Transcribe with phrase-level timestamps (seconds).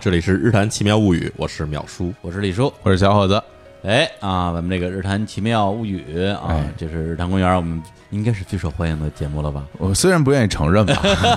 [0.00, 2.10] 这里是《日谈奇妙物语》，我是淼叔。
[2.22, 2.72] 我是李叔。
[2.82, 3.42] 我是小伙子，
[3.84, 6.02] 哎啊，咱们这个《日谈奇妙物语》
[6.34, 9.62] 啊哎，这是日坛公园，我们应该是最受欢迎的节目了吧？
[9.76, 10.94] 我虽然不愿意承认吧，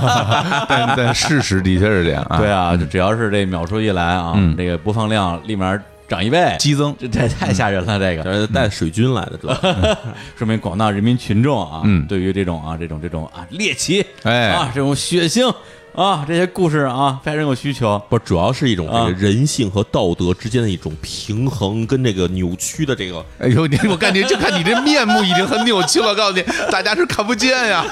[0.70, 2.38] 但但事实的确是这样啊。
[2.38, 5.78] 对啊，就只要是这秒叔一来啊，嗯这个播放量立马
[6.08, 9.98] 涨一倍，激增， 这这太吓人了，这个是带水军来的？
[10.38, 15.54] 说明广大人民群众啊，嗯对于这种啊这种这种啊猎奇哎啊这种血腥
[15.94, 18.02] 啊这些故事啊非常有需求。
[18.10, 23.24] 不，主要是一种这啊个人性和道德之间的一种平衡，跟这个扭曲的这个。
[23.38, 27.86] 哎呦，你我感觉就看你这面目已经很扭曲了，我告诉你， 大家是看不见呀。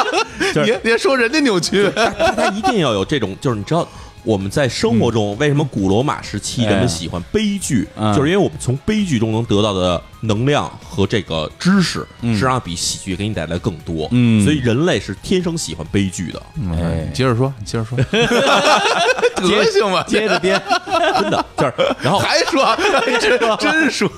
[0.64, 3.86] 你别说人家扭曲，他他一定要有这种，就是你知道。
[4.24, 7.88] 我们在生活中，为什么古罗马时期人哎们喜欢悲剧？
[7.96, 8.14] 嗯。
[8.14, 12.32] 就是因为我们从悲剧中能得到的能量和这个知识，嗯。
[12.34, 14.08] 实际上比喜剧给你带来更多。
[14.12, 14.42] 嗯。
[14.44, 16.42] 所以人类是天生喜欢悲剧的，
[16.72, 17.10] 哎。
[17.12, 17.98] 接着说，你接着说，
[19.36, 20.60] 德行吧，接着编，
[21.20, 21.74] 真的就是。
[22.00, 22.76] 然后还说，
[23.20, 24.08] 真真说，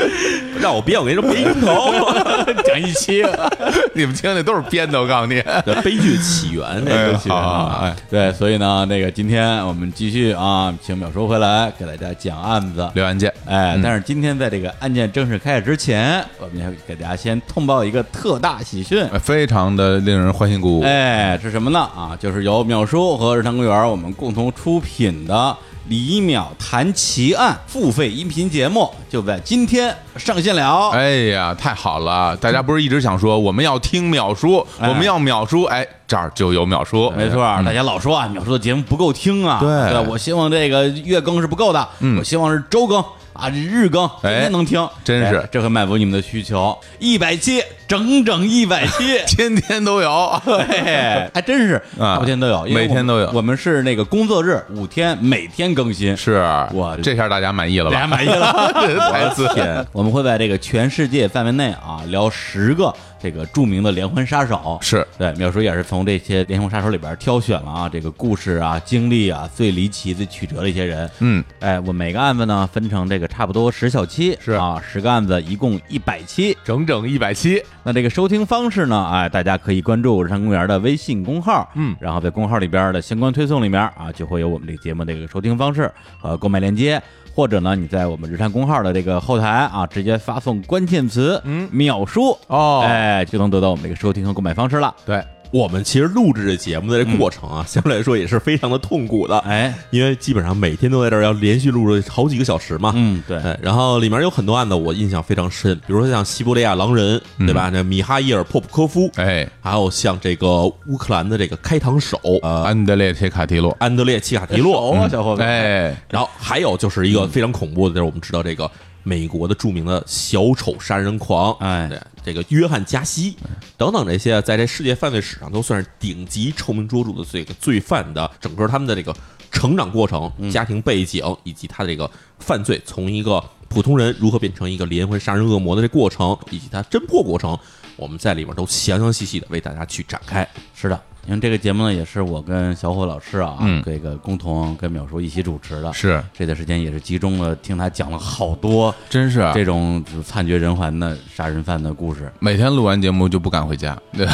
[0.60, 1.92] 让我编，我跟你说，编一头。
[2.64, 3.24] 讲一期。
[3.94, 5.42] 你们听的都是编的，我告诉你。
[5.64, 12.88] 对悲剧起源这个哎起源好好啊哎，对，所以呢，那个今天我们继续啊，请淼叔回来给大家讲案子。
[12.94, 19.04] 留案件，哎，但是今天在这个案件正式开始之前，我们要给大家先通报一个特大喜讯。
[19.12, 20.82] 哎非常的令人欢欣鼓舞。
[20.82, 21.80] 哎，是什么呢？
[21.80, 25.34] 啊，就是由淼叔和日坛公园我们共同出品的
[25.88, 30.90] 《李淼谈奇案》付费音频节目，就在今天上线了。
[30.90, 32.36] 哎呀，太好了！
[32.38, 39.58] 大家不是一直想说我们要听淼叔，哎我们要淼叔，哎，这儿就有淼叔，没错，大家老说啊，淼叔的节目不够听啊。
[39.60, 43.04] 对对，我希望这个月更是不够的，嗯我希望是周更
[43.36, 46.76] 啊，日更，天天能听，真是哎这可满足你们的需求。
[46.98, 49.18] 一百期，整整一百期。
[49.28, 50.40] 天天都有。
[50.68, 57.94] 哎， 还真是啊每天都有，每天都有我们是那个工作日五天，每天更新，是，我这下大家满意了吧？
[57.94, 58.72] 大家满意了。
[59.10, 62.92] 台词天，我们会在这个全世界范围内啊聊十个
[63.26, 64.78] 这个著名的连环杀手。
[64.80, 71.10] 是对，淼叔也是从这些连环杀手里边挑选了啊这个故事啊、经历啊最离奇、最曲折的一些人。
[71.18, 76.56] 嗯，哎，我每个案子呢分成这个差不多十小期，是啊，十个案子一共一百期。
[76.62, 87.02] 整整一百期，那这个收听方式呢，哎，大家可以关注日常公园的微信公号，嗯然后在公号里边的相关推送里面啊，就会有我们这个节目的这个收听方式和购买链接，
[87.36, 91.68] 或者呢，你在我们日坛公号的这个后台啊，直接发送关键词“嗯。
[91.70, 92.82] 秒叔”，哦。
[92.82, 94.94] 哎，就能得到我们这个收听和购买方式了。
[95.04, 102.92] 对，我们其实录制这节目的这过程啊，相对来说也是非常的痛苦的，哎，因为基本上每天都在这儿要连续录制好几个小时嘛。
[102.96, 107.70] 嗯，对，哎，然后里面有很多案子我印象非常深，比如说像西伯利亚狼人，对吧？
[107.72, 118.70] 那米哈伊尔·破普科夫，哎，还有像这个乌克兰的这个开膛手，呃，安德烈切卡提洛，安德烈·切卡提熟洛，啊，小伙子，哎，然后还有就是一个非常恐怖的，就是我们知道这个
[119.06, 121.88] 美国的著名的小丑杀人狂，哎。
[121.88, 123.36] 对，这个约翰加西
[123.76, 129.14] 等等这些，在这世界犯罪史上都算是顶级臭名卓著的这个罪犯的整个他们的这个
[129.52, 133.42] 成长过程、家庭背景以及他的这个犯罪从一个
[133.76, 137.58] 普通人如何变成一个连环杀人恶魔的这过程，以及他侦破过程，
[137.96, 140.48] 我们在里面都详详细细的为大家去展开。
[140.74, 140.98] 是的。
[141.28, 145.92] 因为这个节目呢，也是我跟小伙老师啊，嗯这个共同跟淼叔一起主持的。
[145.92, 152.32] 是，这段时间也是集中了听他讲了好多真是这种就是惨绝人寰的杀人犯的故事。
[152.38, 154.24] 每天录完节目就不敢回家，对，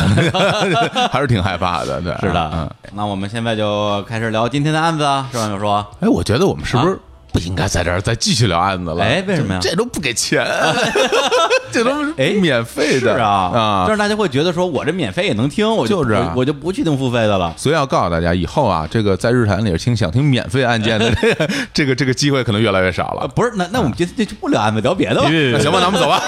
[1.10, 5.48] 还是挺害怕的，对，是的，嗯，那我们现在就开始聊今天的案子啊，是吧？
[5.48, 5.66] 淼叔？
[6.00, 6.98] 哎，我觉得我们是不是啊
[7.32, 9.02] 不应该在这儿再继续聊案子了？
[9.02, 10.46] 哎为什么呀这这都不给钱，
[11.72, 13.94] 这都是哎免费的是啊啊但！
[13.96, 17.54] 是大家会觉得说我这免费也能听，我就就是啊我我就不去听付费的了。
[17.56, 23.28] 所以要告诉大家，以后啊，这个在日坛里听想听免费案件的 这个这个这个机会可能越来越少呃，了。
[23.28, 26.20] 不是，那那我们今天就不聊案子，聊别的吧， 行吧，那我们走吧。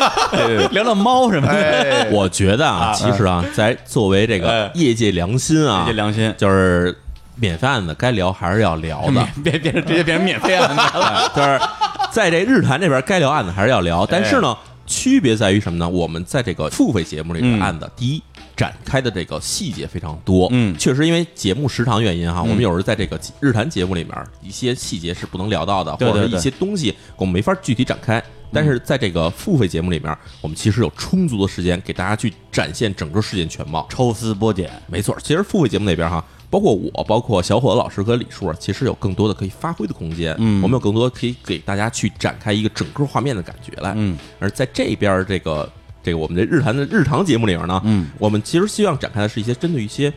[0.70, 1.52] 聊聊猫什么的。
[1.52, 6.96] 哎，我觉得啊，啊其实啊，在作为这个哎业界良心啊，业界良心，就是
[7.36, 11.30] 免费案子该聊还是要聊的， 别别直接变成免费案子了。
[11.34, 11.60] 就是
[12.12, 15.88] 在这日坛这边该聊案子还是要聊，但是哎呢，区别在于什么呢？
[15.88, 18.22] 我们在这个付费节目里嗯的案子，第一
[18.54, 28.22] 展开的这个细节非常多，嗯确实因为节目时长原因哈，我们有时候在这个日坛节目里面一些细节是不能聊到的，或者一些东西我们没法具体展开。
[28.52, 33.84] 但是在这个付费节目里面，我们其实有充足的时间给大家去展现整个事件全貌。
[33.90, 40.32] 抽丝剥茧，没错，其实付费节目那边哈，包括我，包括小伙子老师和李叔，其实有更多的可以发挥的空间。
[40.38, 43.92] 嗯我们有更多可以给大家去展开一个整个画面的感觉来。
[43.96, 45.68] 嗯而在这边这个
[46.00, 50.12] 这个我们的日坛的日常节目里面呢，嗯，我们其实希望展开的是一些针对一些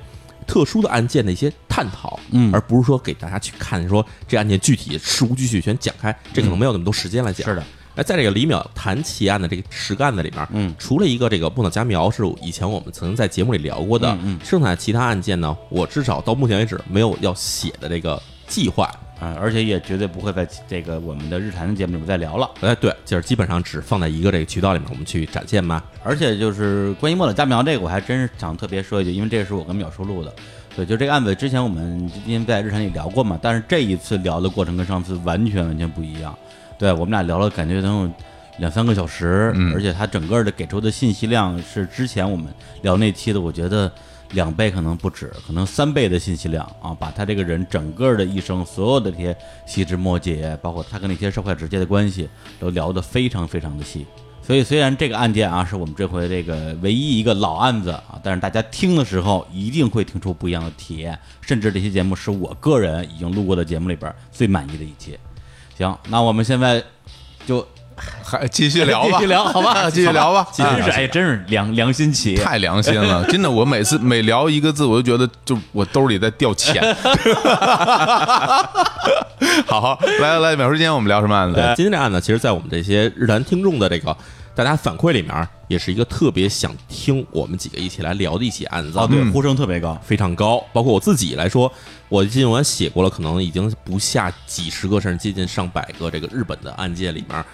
[0.45, 7.49] 特殊的案件的一些探讨，嗯而不是说给大家去看说这案件具体事无巨细全讲开，这可能没有那么多时间来讲。
[7.49, 7.63] 是的。
[7.97, 18.87] 那在这个李淼谈奇案的这个十个案子里面，嗯，除了一个这个不脑家苗是以前我们曾经在节目里聊过的，嗯嗯剩下的其他案件呢，我至少到目前为止没有要写的这个计划。
[19.19, 22.47] 啊，而且也绝对不会在这个我们的日常的节目里面再聊了。
[22.61, 25.81] 哎，对，就是基本上只放在一个这个渠道里面，我们去展现嘛。
[26.03, 30.31] 而且就是关于莫老家苗这个，我还真是想特别说一句，因为这个是我跟淼叔录的。
[30.75, 36.37] 对，就这个案子之前我们因为在日常里聊过嘛，但是这一次聊的过程跟上次完全完全不一样。
[36.77, 38.11] 对我们俩聊了，感觉能有
[38.59, 42.47] 两三个小时，嗯而且他整个的给出的信息量是之前我们
[42.81, 43.91] 聊那期的，我觉得
[44.31, 49.35] 两倍可能不止，可能三倍的信息量啊，把他这个人整个的一生所有的这些
[49.65, 52.27] 细枝末节，包括他跟那些社会直接的关系，
[52.59, 54.05] 都聊得非常非常的细。
[54.41, 65.17] 所以虽然这个案件啊是我们这回这个唯一一个老案子啊，但是大家听的时候一定会听出不一样的体验，甚至这期节目是我个人已经录过的节目里边最满意的一期。
[65.77, 66.83] 行，那我们现在
[67.45, 67.65] 就
[68.23, 72.43] 还继续聊吧，继续聊好吧 继续聊吧，真是哎，真是良良心企业。
[72.43, 76.83] 太良心了，真的，我每次每聊一个字，我就觉得就我兜里在掉钱。
[79.65, 81.73] 好 好，来来来，淼叔，今天我们聊什么案子？
[81.75, 84.15] 今天这案子，其实，在我们这些日坛听众的这个
[84.57, 88.97] 大家反馈里面，也是一个特别想听我们几个一起来聊的一起案子。
[88.97, 89.95] 啊，对，呼声特别高。
[90.03, 90.65] 非常高。
[90.73, 91.71] 包括我自己来说，
[92.09, 97.45] 我今晚写过了，可能已经不下几十个，甚至接近上百个这个日本的案件里面。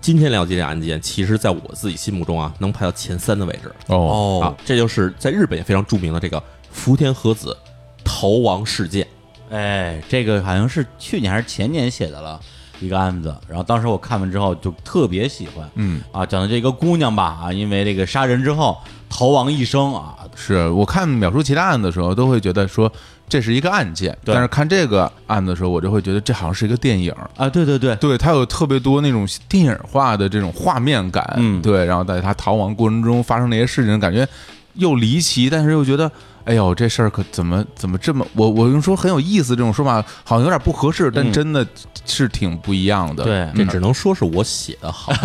[0.00, 3.72] 今天了解这件案件，其实在我自己心目中啊，能排到前三的位置。
[3.86, 6.42] 哦，啊，这就是在日本也非常著名的这个
[6.72, 7.56] 福田和子
[8.02, 9.06] 逃亡事件。
[9.50, 12.40] 哎，这个好像是去年还是前年写的了
[12.84, 18.76] 一个案子，然后当时我看完之后就特别喜欢，嗯啊，讲的这个姑娘吧，啊，因为这个杀人之后
[19.08, 22.90] 逃亡一生啊，是我看秒叔其他案子的时候，都会觉得说
[23.28, 27.12] 这是一个案件，但是看这个案子的时候，我就会觉得这好像是一个电影。
[27.36, 34.28] 啊，对对对，对，它有特别多那种电影化的这种画面感，嗯对，然后在他逃亡过程中发生那些事情，感觉
[34.74, 36.10] 又离奇，但是又觉得，
[36.44, 41.32] 哎呦，这事儿可怎么怎么这么，我我用说很有意思这种说法，好像有点不合适，但嗯。
[41.32, 41.66] 真的
[42.04, 43.24] 是挺不一样的。
[43.24, 45.12] 对这只能说是我写的好。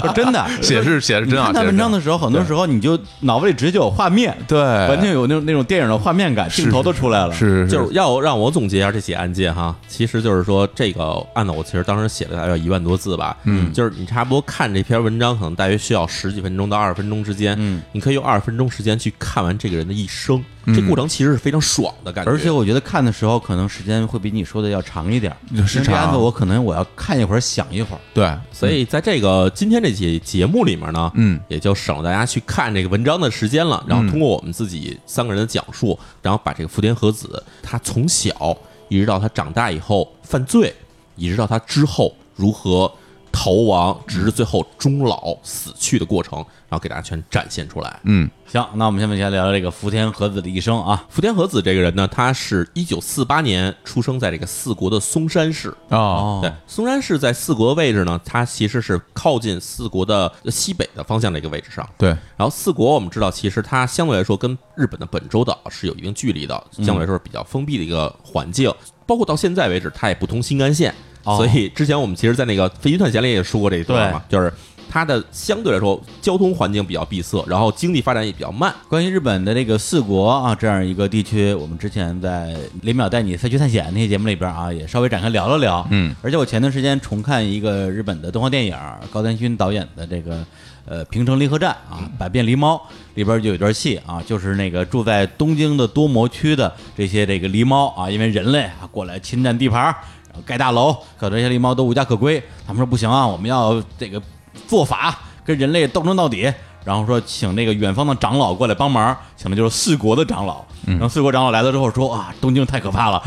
[0.00, 13.72] 不是 真的，写是写是真好，看文章的时候，很多时候你就脑子里直接就有画面，对，完全有那种那种电影的画面感，镜头都出来了，是就是要让我总结一下这起案件哈，其实就是说这个案子我其实当时写了大概一万多字吧，嗯。
[13.72, 25.34] 就是你差不多看这篇文章，可能大约需要十几分钟到二十分钟之间，嗯，你可以用二十分钟时间去看完这个人的一生，这嗯过程其实是非常爽的感觉，而且我觉得看的时候可能时间会比你说的要长一点，
[25.66, 31.40] 是因为这案子长我可能我要看一会儿想一会儿，对，所以在这个今天这期节目里面呢，嗯。
[31.48, 33.82] 也就省了大家去看这个文章的时间了。
[33.88, 38.56] 然后通过我们自己三个人的讲述，然后把这个福田和子他从小
[38.88, 40.72] 一直到他长大以后犯罪，
[41.16, 42.92] 一直到他之后如何
[43.32, 48.00] 逃亡，直至最后终老死去的过程，然后给大家全展现出来。
[48.04, 55.72] 嗯行，那我们下面先聊聊这个福田和子的一生啊，福田和子这个人呢，他是一九四八年出生在这个四国的松山市。
[55.88, 61.88] 哦，对，松山市在四国的位置呢，它其实是靠近四国的西北的方向的一个位置上。
[61.98, 68.72] 对，然后四国我们知道，其实它相对来说跟日本的本州岛是有一定距离的，相对来说是比较封闭的一个环境。
[69.06, 74.52] 包括到现在为止，它也不通新干线，哦所以之前我们其实，在那个飞行探险里也说过这一段嘛，就是
[74.90, 78.74] 它的相对来说交通环境比较闭塞，然后经济发展也比较慢。
[78.88, 85.86] 关于日本的这个四国啊这样一个地区，我们之前在林淼带你飞去探险那些节目里边啊，也稍微展开聊了聊。
[85.90, 88.76] 嗯，而且我前段时间重看一个日本的动画电影，
[89.12, 90.44] 高田勋导演的这个
[90.86, 92.74] 呃《平成离合战》啊，《百变狸猫》
[93.14, 99.94] 里边就有一段戏啊，就是那个住在东京的多摩区的这些这个狸猫啊，因为人类啊过来侵占地盘儿，
[100.28, 102.42] 然后盖大楼，可这些狸猫都无家可归。
[102.66, 104.20] 他们说不行啊，我们要这个
[104.66, 106.52] 做法跟人类斗争到底。
[106.82, 110.64] 然后说请那个远方的长老过来帮忙，请的就是四国的长老。
[110.86, 113.20] 嗯然后四国长老来了之后说啊，东京太可怕了，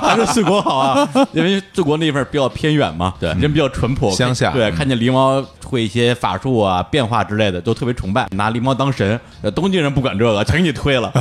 [0.00, 9.20] 还是四国好啊，因为四国那地方比较偏远嘛， 对人比较淳朴，乡下对，嗯看见狸猫会一些法术啊、变化之类的，都特别崇拜，拿狸猫当神。
[9.42, 11.12] 呃东京人不管这个，全给你推了。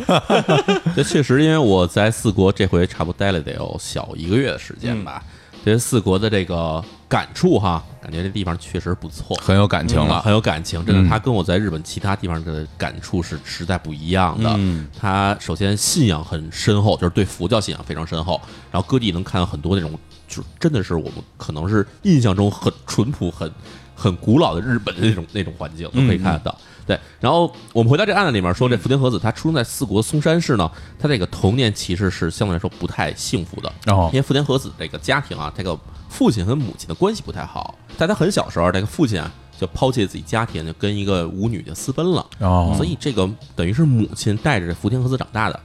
[0.96, 5.24] 这确实，因为我在四国这回差不多待了得有小一个月的时间吧，
[5.66, 9.36] 对四国的这个感触哈，感觉这地方确实不错。
[9.42, 10.22] 很有感情了。
[10.22, 14.50] 很有感情，真的，嗯他跟我在日本其他地方的感触是实在不一样的。
[14.58, 18.40] 嗯他首先信仰很深厚，就是对佛教信仰非常深厚，
[18.72, 19.92] 然后各地能看到很多那种，
[20.28, 23.52] 就真的是我们可能是印象中很淳朴、很
[23.96, 26.56] 很古老的日本的那种那种环境，都可以看得到。
[26.90, 35.78] 对，然后我们回到这个案子里面说，这福田和子他出生在四国松山市呢，他这个童年其实是相对来说不太幸福的，哦因为福田和子这个家庭啊，这个
[36.10, 45.60] 父亲和母亲的关系不太好，在他很小时候，这个父亲啊就抛弃自己家庭，就跟一个舞女就私奔了，哦，所以这个等于是母亲带着这福田和子长大的。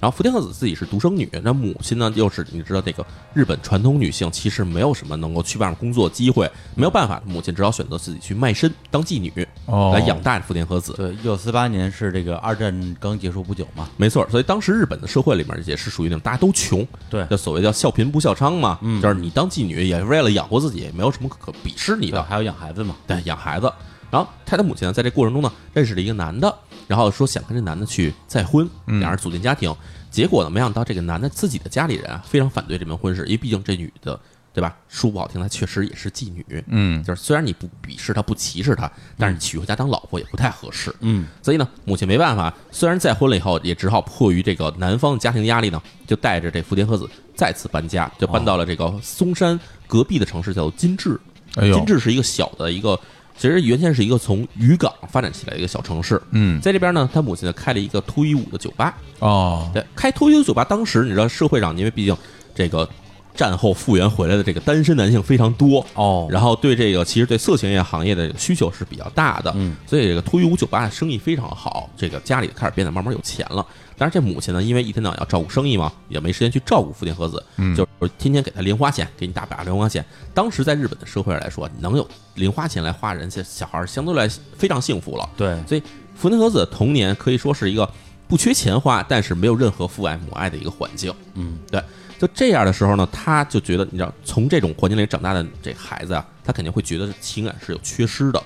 [0.00, 9.32] 然后福田和子自己是独生女，那母亲呢又是你知道这个日本传统女性其实没有什么能够去外面工作机会，没有办法，母亲只好选择自己去卖身当妓女
[9.66, 10.92] 哦来养大福田和子。
[10.94, 23.72] 对，一九四八年是这个二战刚结束不久嘛，没错，所以当时日本的社会里面也是属于那种大家都穷，对就所谓叫笑贫不笑娼嘛，嗯就是你当妓女也是为了养活自己，也没有什么可鄙视你，的，还有养孩子嘛，对，养孩子。
[24.08, 26.54] 然后他的母亲呢，在这过程中呢，认识了一个男的，
[26.86, 29.74] 然后说想跟这男的去再婚，嗯两人组建家庭。
[30.10, 34.18] 结果呢，没想到这个男的自己的家里人啊，非常反对这门婚事，因为毕竟这女的，
[34.54, 34.74] 对吧？
[34.88, 36.64] 说不好听，她确实也是妓女。
[36.68, 40.94] 嗯就是虽然你不鄙视她，不歧视她，但是娶回家当老婆也不太合适。
[41.00, 51.20] 嗯，所以呢，母亲没办法，虽然再婚了以后，也只好迫于这个男方家庭压力呢，就带着这福田和子再次搬家，就搬到了这个松山隔壁的城市，叫做金治。
[51.56, 52.98] 哎呦金治是一个小的一个，
[53.38, 56.20] 其实原先是一个从渔港发展起来的一个小城市。
[56.30, 58.96] 嗯在这边呢，他母亲呢开了一个脱衣舞的酒吧。
[59.18, 62.16] 哦对，开脱衣舞酒吧，当时你知道社会上，因为毕竟
[62.54, 62.88] 这个
[63.34, 73.64] 战后复原回来的这个单身男性非常多，哦，然后对这个其实对色情业行业的需求是比较大的，嗯，所以这个脱衣舞酒吧的生意非常好，这个家里开始变得慢慢有钱了。
[73.98, 80.04] 但是这母亲呢，因为一天到晚要照顾生意嘛，也没时间去照顾福田和子，嗯就是天天给他零花钱，给你大把零花钱。
[80.34, 85.28] 当时在日本的社会来说，能有零花钱来花人，家小孩儿相对来非常幸福了。
[85.36, 85.82] 对，所以
[86.14, 87.88] 福田和子的童年可以说是一个
[88.28, 91.12] 不缺钱花，但是没有任何父爱母爱的一个环境。
[91.34, 91.82] 嗯，对，
[92.18, 98.42] 就这样的时候呢，他就觉得，你知道，从这种环境里长大的这孩子啊，他肯定会觉得情感是有缺失的，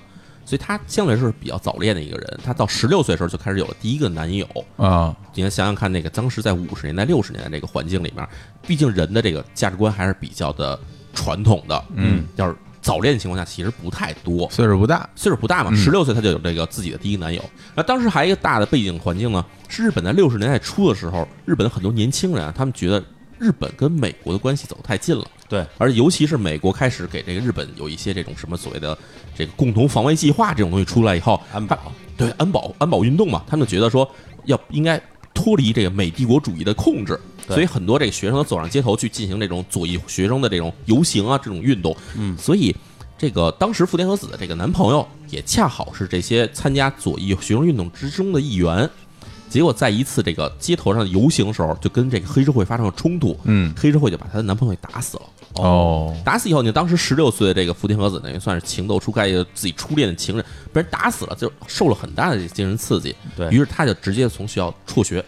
[0.51, 2.41] 所以他相对来说是比较早恋的一个人。
[2.45, 4.45] 他到十六岁的时候就开始有了第一个男友。
[4.77, 8.29] 啊你看，想想看，那个当时在五十年代、六十年代这个环境里面，
[8.67, 10.77] 毕竟人的这个价值观还是比较的
[11.15, 11.85] 传统的。
[11.95, 14.51] 嗯，要是早恋的情况下，其实不太多。
[14.51, 17.41] 岁数不大，岁数不大嘛，嗯十六岁他就有这个自己的第一个男友。
[17.77, 23.01] 那当时还有一个大的背景环境呢，是日本在六十年代初的时候，日本的很多年轻人啊，他们觉得
[23.39, 28.97] 日本跟美国的关系走得太近了，对，而尤其是美国开始给这个日本有一些这种什么所谓的
[29.35, 34.09] 这个共同防卫计划这种东西出来以后，安保，对安保安保运动嘛，他们觉得说
[34.45, 35.03] 要应该
[35.35, 37.57] 脱离这个美帝国主义的控制，对。
[37.57, 42.39] 所以很多这个学生都走上街头去进行这种左翼学生的这种游行啊这种运动，嗯。
[42.39, 42.73] 所以
[43.19, 48.89] 这个当时福田和子的这个男朋友也恰好是这些参加左翼学生运动之中的一员。
[49.51, 55.23] 结果在一次这个街头上的游行的时候，就跟这个黑社会发生了冲突，嗯黑社会就把她的男朋友给打死了。
[55.57, 63.15] 哦打死以后，你当时十六岁的这个福田和子等于算是情窦初开，自己初恋的情人被人打死了，就受了很大的精神刺激。
[63.37, 65.23] 对于是他就直接从学校辍学，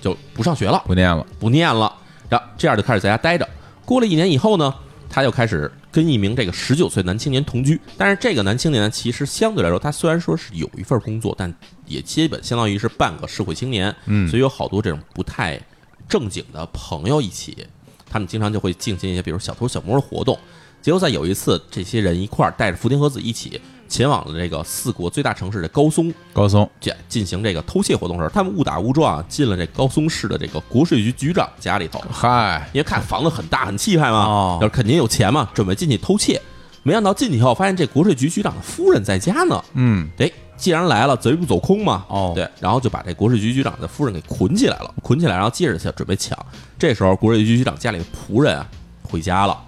[0.00, 1.92] 就不上学了，不念了，不念了，
[2.28, 3.46] 然后这样就开始在家待着。
[3.84, 4.72] 过了一年以后呢，
[5.10, 7.80] 他又开始跟一名这个十九岁男青年同居。
[7.98, 11.52] 但是这个男青年呢，其实相对来说，他虽然说是有一份工作，但
[11.86, 15.60] 也基本相当于是半个社会青年，嗯所以有好多这种不太
[16.08, 17.66] 正经的朋友一起，
[18.10, 20.38] 他们经常就会进行一些比如小偷小摸的活动。
[20.82, 36.38] 结果在有一次，这些人一块儿带着福田和子一起前往了这个四国最大城市的高松，高松，进进行这个偷窃活动的时候，他们误打误撞啊进了这高松市的这个国税局局长家里头，嗨，因为看房子很大很气派嘛，哦要是肯定有钱嘛，准备进去偷窃。
[36.84, 39.60] 没想到进去以后，发现这国税局局长的夫人在家呢。
[39.72, 42.04] 嗯哎，既然来了，贼不走空嘛。
[42.08, 46.38] 哦对，然后就把这国税局局长的夫人给捆起来了，捆起来，然后接着就准备抢。
[46.78, 48.66] 这时候，国税局局长家里的仆人啊
[49.02, 49.58] 回家了，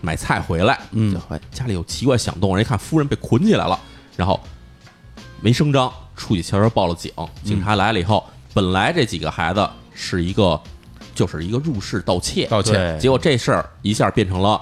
[0.00, 1.14] 买菜回来，嗯
[1.52, 3.78] 家里有奇怪响动，人一看夫人被捆起来了，
[4.16, 4.40] 然后
[5.42, 7.12] 没声张，出去悄悄报了警。
[7.44, 8.24] 警察来了以后，
[8.54, 10.58] 本来这几个孩子是一个，
[11.14, 14.60] 就是一个入室盗窃，盗窃，对结果这事儿一下变成了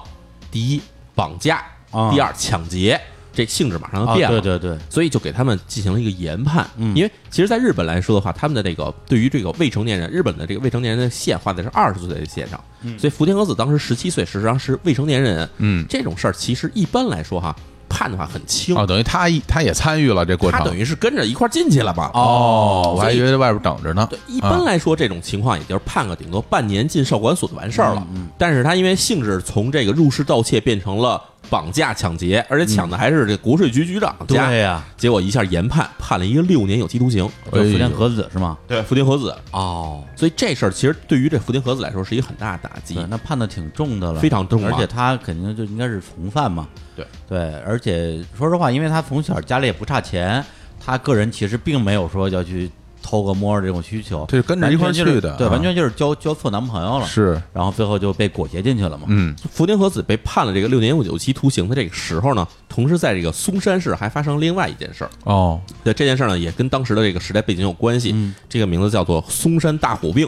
[0.51, 0.81] 第一
[1.15, 1.70] 绑架，啊
[2.11, 2.99] 第二抢劫，
[3.33, 4.41] 这性质马上就啊，变了。
[4.41, 6.65] 对对对，所以就给他们进行了一个研判。
[6.77, 15.49] 嗯因为其实，在日本来说的话，他们的这个对于这个未成年人，日本的这个未成年人的线画的是二十岁的线上，嗯所以福田和子当时十七岁，实际上是未成年人。
[15.57, 17.55] 嗯，这种事儿其实一般来说哈，
[17.87, 22.11] 判的话很轻，哦，等于他一他也参与了这过程，他等于是跟着一块儿进去了嘛。
[22.13, 28.05] 哦，我还以以为在外边等着呢，对，一般来说这种情况也就是判个顶多半年进少管所就完事儿了。
[28.13, 34.49] 嗯但是他因为性质从这个入室盗窃变成了绑架抢劫，而且抢的还是这国税局局长家。
[34.49, 37.27] 对呀，结果一下研判判了一个六年有期徒刑。
[37.51, 38.57] 就福田和子是吗？
[38.67, 39.35] 对，福田和子。
[39.51, 42.97] 哦，所以这事儿其实对于这福田和子来说是一个很大的打击，。
[43.09, 46.67] 那判的挺重的了，非常重啊而且他肯定就应该是从犯嘛。
[46.95, 50.43] 对对，而且说实话，因为他从小家里也不差钱，
[50.79, 52.71] 他个人其实并没有说要去
[53.01, 59.05] 偷个摸儿这种需求，对跟着一块去的对完全就是交交错男朋友了，是，然后最后就被裹挟进去了嘛。
[59.07, 65.09] 嗯，福田和子被判了这个六年有期徒刑的这个时候呢，同时在这个松山市还发生另外一件事儿。
[65.23, 68.11] 哦，对这件事儿呢，也跟当时的这个时代背景有关系。
[68.13, 70.27] 嗯这个名字叫做松山大火并。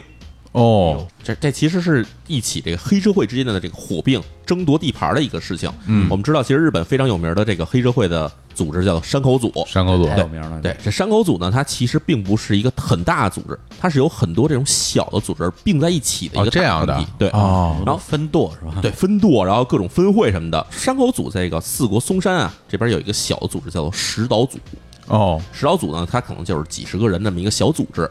[0.53, 5.71] 哦，这这其实是一起这个黑社会之间的这个火并争夺地盘的一个事情。
[5.87, 9.51] 嗯我们知道，其实日本非常有名的这个黑社会的组织叫山口组。
[9.67, 18.79] 山口组，有名了，对，这山口组呢，它其实并不是一个很大的组织，它是有很多这种小的组织并在一起的一哦个这样的对，哦然后分舵是吧？
[18.81, 20.65] 对分舵，然后各种分会什么的。
[20.71, 24.57] 山口组在这个四国松山啊这边有一个小的组织叫做石岛组，
[25.07, 28.09] 哦，石岛组呢，它可能就是几十个人那么一个小组织。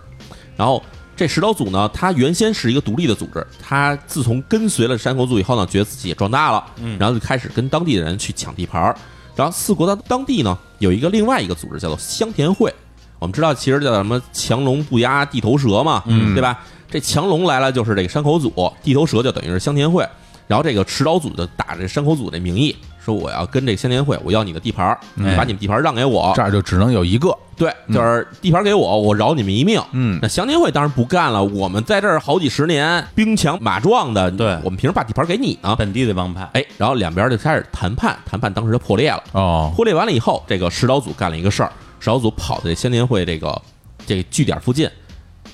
[0.57, 0.83] 然后
[1.17, 8.97] 这石岛组呢，它原先是一个独立的组织，它自从跟随了山口组以后呢，觉得自己也壮大了，嗯，然后就开始跟当地的人去抢地盘儿。
[9.35, 12.73] 然后四国的当地呢，有一个另外一个组织叫做香田会。
[13.19, 16.59] 我们知道，其实叫什么强龙不压地头蛇嘛，嗯，对吧？
[16.91, 20.07] 这强龙来了就是这个山口组，地头蛇就等于是香田会。
[20.49, 26.33] 然后这个池岛组就打着山口组的名义说，我要跟这个香田会，我要你的地盘儿，嗯把你们地盘儿让给我。
[26.35, 29.83] 这儿就只能有一个，对，就是地盘给我，我饶你们一命。
[29.93, 35.75] 嗯那祥林会当然不干了，我们在这儿好几十年，兵强马壮的，对我们凭什么把地盘给你呢？
[35.77, 39.23] 本地的帮派，哎，然后两边就开始谈判，谈判当时就破裂了。
[39.33, 43.61] 哦，破裂完了以后，这个石岛组干了一个事儿，石岛组跑到这香田会这个
[44.07, 44.89] 这个据点附近，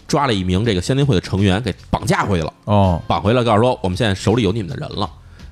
[0.07, 2.53] 抓了一名这个香田会的成员，给绑架回去了。
[2.65, 5.09] 哦，绑回来告诉说，我们现在手里有你们的人了，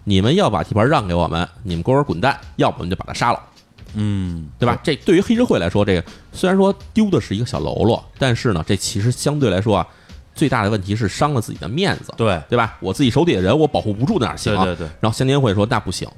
[0.09, 3.41] 你们要把地盘让给我们，你们给我滚蛋，要不我们就把他杀了。
[3.95, 4.79] 嗯，对吧？
[4.85, 9.87] 这对于黑社会来说，这个虽然说丢的是一个小喽啰，但是呢，这其实相对来说啊，
[10.33, 12.77] 最大的问题是伤了自己的面子，对对吧？
[12.79, 14.65] 我自己手底下人我保护不住哪行啊？
[14.65, 16.09] 对对对然后香田会说那不行，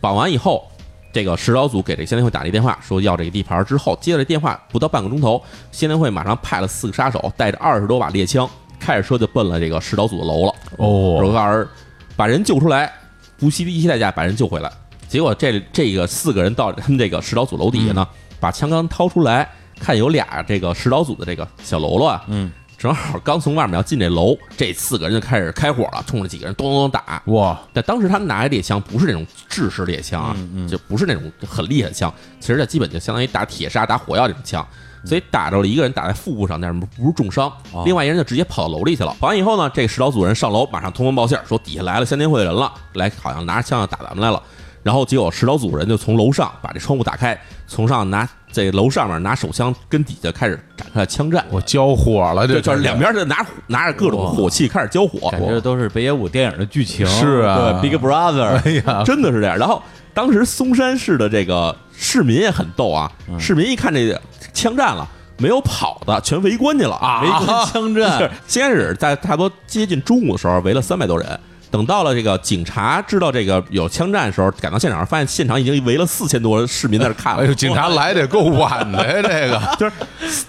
[0.00, 0.66] 绑完以后，
[1.12, 8.48] 这个石岛组给这个香田会打了一电话，说要这个地盘之后，接了电话不到半个钟头，香田会马上派了四个杀手，带着二十多把猎枪，
[8.80, 10.54] 开着车就奔了这个石岛组的楼了。
[10.78, 11.68] 哦，我告诉
[12.16, 12.90] 把人救出来，
[13.38, 14.70] 不惜一切代价把人救回来。
[15.08, 18.06] 结果这这个四个人到他们这个石岛组楼底下呢，
[18.40, 27.22] 把枪刚掏出来，看有俩这个石岛组的这个小喽啰啊，嗯，正好刚从外面要进这楼，这四个人就开始开火了，冲着几个人咚咚咚打。
[27.26, 30.36] 哇，但当时他们拿的猎枪不是那种制式猎枪啊，
[30.68, 34.66] 就不是那种很厉害的枪，其实这基本就相当于打铁砂、打火药这种枪。
[35.06, 37.50] 所以打着了一个人打在腹部上，但是不是重伤，
[37.84, 39.14] 另外一人就直接跑到楼里去了。
[39.20, 44.42] 跑完以后呢，这个石岛组人上楼，马上通风报信说底下来了香天会的人了，来好像拿着枪要打咱们来了。
[44.82, 51.44] 然后结果石岛组人就从楼上把这窗户打开，从上拿这楼上面拿手枪跟底下开始展开了枪战。
[51.50, 59.58] 我交火了，这对，就是两边就拿拿着各种火器开始交火，感觉都是北野武电影的剧情，是啊对，Big Brother，哎呀，真的是这样。
[59.58, 59.82] 然后
[60.16, 64.18] 当时松山市的这个市民也很逗啊，市民一看这个
[64.54, 67.20] 枪战了，没有跑的，全围观去了啊。
[67.20, 71.38] 围观枪战， 先开始在差不多接近中午的时候围了三百多人。
[71.70, 77.42] 等到了这个警察知道这个有枪战的时候，赶到现场发现现场已经围了四千多市民在那看了。
[77.42, 79.60] 哎呦，警察来得够晚的呀，这个。
[79.78, 79.92] 就是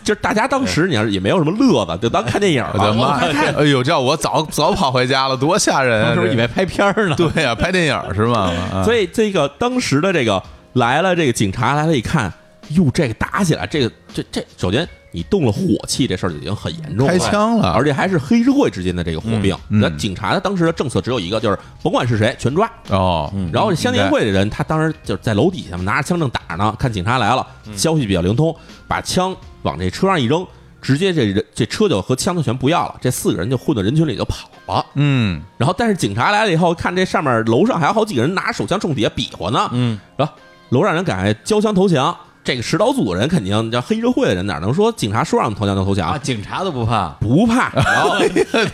[0.04, 2.94] 就是大家当时你要是也没有什么乐子，就当看电影了。
[2.94, 3.54] 妈呀！
[3.58, 6.14] 哎呦，这我早 早跑回家了，多吓人啊！
[6.14, 7.16] 是不是以为拍片儿呢？
[7.16, 8.52] 对呀，拍电影是吗？
[8.72, 10.42] 啊 所以这个当时的这个
[10.74, 12.32] 来了，这个警察来了，一看，
[12.70, 19.56] 哟，这个打起来，这个这这，首先你动了火器，这事儿就已经很严重了，开枪了而且还是黑社会之间的这个火并。
[19.70, 22.70] 嗯嗯那警察的当时的政策只有一个，就是甭管是谁，全抓。
[22.89, 28.56] 哦，然后这香烟会的人，他当时就是在楼底下嘛，拿着枪正打着呢，看警察来了，消息比较灵通，
[28.88, 30.46] 把枪往这车上一扔，
[30.82, 34.86] 直接这人这车就和枪就全不要了，这四个人就混到人群里就跑了。
[34.96, 39.70] 嗯，然后，但是警察来了以后，看这上面楼上还有好几个人拿手枪冲底下比划呢。
[39.72, 40.34] 嗯，然后
[40.70, 42.15] 楼上人赶快交枪投降。
[42.48, 46.08] 这个石岛组的人肯定叫黑社会的人，哪能说警察说让投降就投降？
[46.08, 48.16] 啊，警察都不怕，不怕，然后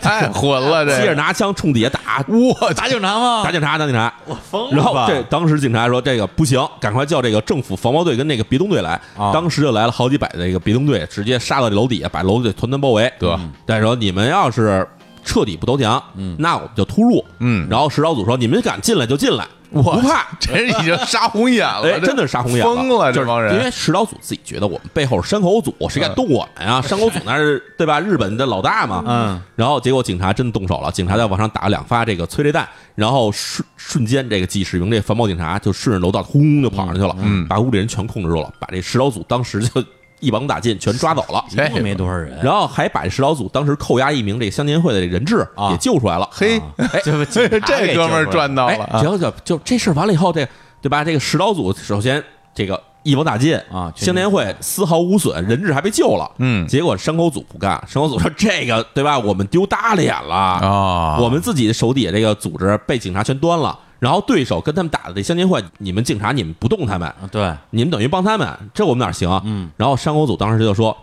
[0.00, 2.24] 太混了，这 接着拿枪冲底下打，
[2.60, 3.42] 哇打警察吗？
[3.42, 4.14] 打警察，打警察。
[4.26, 8.92] 我疯了然后吧这当时警察说这个不行，赶快叫这个政府防暴队跟那个别动队来。
[9.16, 13.12] 啊当时就来了好几百的这个别动队，直接杀到这楼底下，把楼给团团包围。
[13.18, 14.86] 得再说你们要是
[15.24, 17.24] 彻底不投降，嗯，那我们就突入。
[17.40, 20.26] 嗯然后石岛组说你们敢进来就进来，我不怕。
[20.40, 26.80] 这人已经杀红眼了，哎，真的是杀红眼了疯了，这帮人因为石岛组自己觉得我们背后是山口组，谁敢动我们呀？
[26.82, 28.00] 山口组那是对吧？
[28.00, 29.04] 日本的老大嘛。
[29.06, 29.42] 嗯。
[29.56, 39.82] 然后结果警察真的动手了，警察在往上打了两发这个催泪弹，然后瞬瞬间这个几十名这防暴警察就顺着楼道轰就跑上去了，嗯把屋里人全控制住了，把这石岛组当时就
[40.24, 41.44] 一网打尽，全抓走了。
[41.50, 45.70] 一共没多少人，然后还把石老祖当时扣押一名这个香年会的这人质啊。
[45.70, 46.28] 也救出来了。
[46.32, 47.24] 嘿， 哎，这
[47.60, 49.00] 这哥们儿赚到哎了，啊。
[49.00, 50.48] 只要就就这事儿完了以后，这
[50.80, 51.04] 对吧？
[51.04, 52.22] 这个石老祖首先
[52.54, 54.06] 这个一网打尽啊确实。
[54.06, 56.30] 香年会丝毫无损，人质还被救了。
[56.38, 56.66] 嗯。
[56.66, 59.18] 结果山口组不干，山口组说这个对吧？
[59.18, 60.34] 我们丢大脸了。
[60.34, 61.18] 啊。
[61.20, 69.30] 我们自己的手底下这个组织被警察全端了，然后对手跟他们打的这相亲会，你们警察你们不动他们，啊对，你们等于帮他们，这我们哪行？
[69.30, 69.40] 啊？
[69.46, 70.94] 嗯，然后山口组当时就说，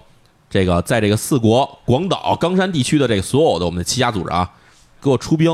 [0.52, 4.48] 这个在这个四国、广岛、冈山地区的这个所有的我们的七家组织啊，
[5.02, 5.52] 给我出兵。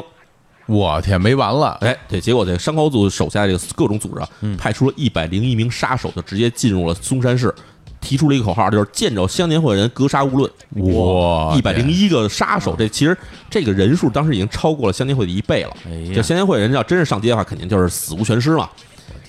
[0.66, 7.56] 我天，没完了，哎，对，结果这山口组手下这个各种组织啊，派出了一百零一名杀手，就直接进入了松山市，
[8.00, 10.52] 提出了一个口号，就是见着香年会人格杀勿论。
[10.96, 13.18] 哇一百零一个杀手，这其实
[13.50, 15.76] 这个人数当时已经超过了香年会的一倍了。
[16.14, 18.70] 就香年会人要真是上街的话，肯定就是死无全尸嘛。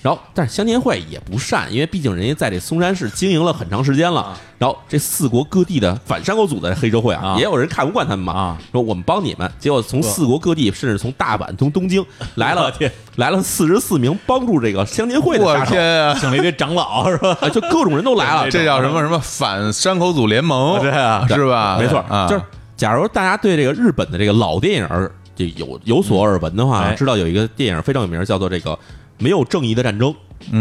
[0.01, 4.37] 然后，但是香年会也不善，因为毕竟人家在这松山市经营了很长时间了。
[4.57, 9.49] 然后这四国各地的反山口组的黑社会啊，啊也有人看不惯他们嘛，啊说我们帮你们。
[9.57, 12.71] 结果从四国各地，甚至从大阪、从东京 来了
[13.15, 16.15] 来了四十四名帮助这个香年会的我杀手，天啊！
[16.15, 17.37] 省了一堆长老是吧？
[17.41, 18.47] 啊，就各种人都来了。
[18.51, 20.79] 这叫什么什么反山口组联盟？
[20.81, 21.77] 对啊是吧？
[21.79, 22.43] 没错，啊，就是
[22.75, 28.71] 假如大家对这个日本的这个老电影儿就有有所耳闻的话，哎知道有一个电影非常有名，叫做这个
[29.19, 30.09] 《没有正义的战争》。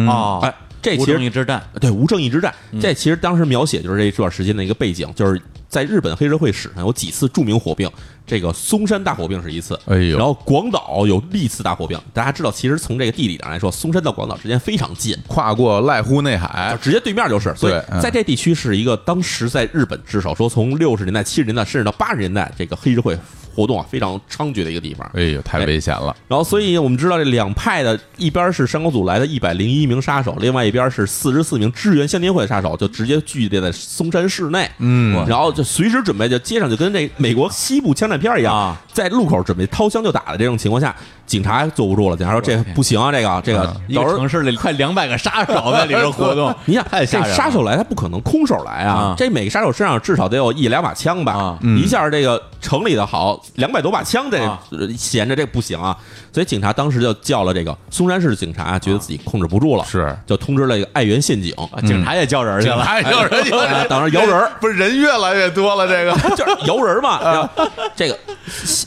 [0.09, 7.89] 啊哦，哎，这无其实无正义之战，对无正义之战，这其实当时描写就是这段时间的一个背景，就是在日本黑社会史上有几次著名火并，
[8.27, 11.97] 这个松山大火并是一次，哎呦然后广岛有历次大火并。
[12.13, 15.17] 大家知道，其实从这个地理上来说，松山到广岛之间非常近。
[15.29, 23.17] 跨过濑户内海就，直接对面就是，所以在这地区是一个当时在日本至少说从六十年代、七十年代甚至到八十年代，这个黑社会
[23.59, 25.11] 活动啊非常猖獗的一个地方。
[25.15, 26.15] 哎呦，太危险了！
[26.29, 34.71] 然后，所以我们知道这两派的，一边是山口组来的一百零一名杀手，另外一边是四十四名支援香年会的杀手，就直接聚集在松山市内。
[34.79, 40.95] 嗯然后就随时准备，就街上就跟这美国西部枪战片一样，啊在路口准备掏枪就打的这种情况下，
[41.27, 48.93] 警察坐不住了，警察说这不行啊，这个这个嗯一个城市里快两百个杀手在里边 活动，你想，这太吓人杀手来，他不可能空手来啊！
[48.93, 51.59] 啊这每个杀手身上至少得有一两把枪吧？
[51.77, 54.39] 一下这个城里的好两百多把枪，这、
[54.97, 55.97] 闲着这不行啊！
[56.33, 67.49] 所以警察当时就叫了这个松山市的警察，觉得自己控制不住了，是就通知了一个爱媛县警，啊警察也叫人去了，哎，有人有啊人，当时摇人， 不是人越来越多了，这个 就是摇人嘛。
[67.97, 68.19] 这个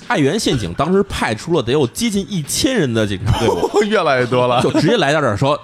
[0.08, 4.62] 爱媛县警当时派出了得有接近一千人的警察队伍， 越来越多了。
[4.62, 5.60] 就直接来到这儿说。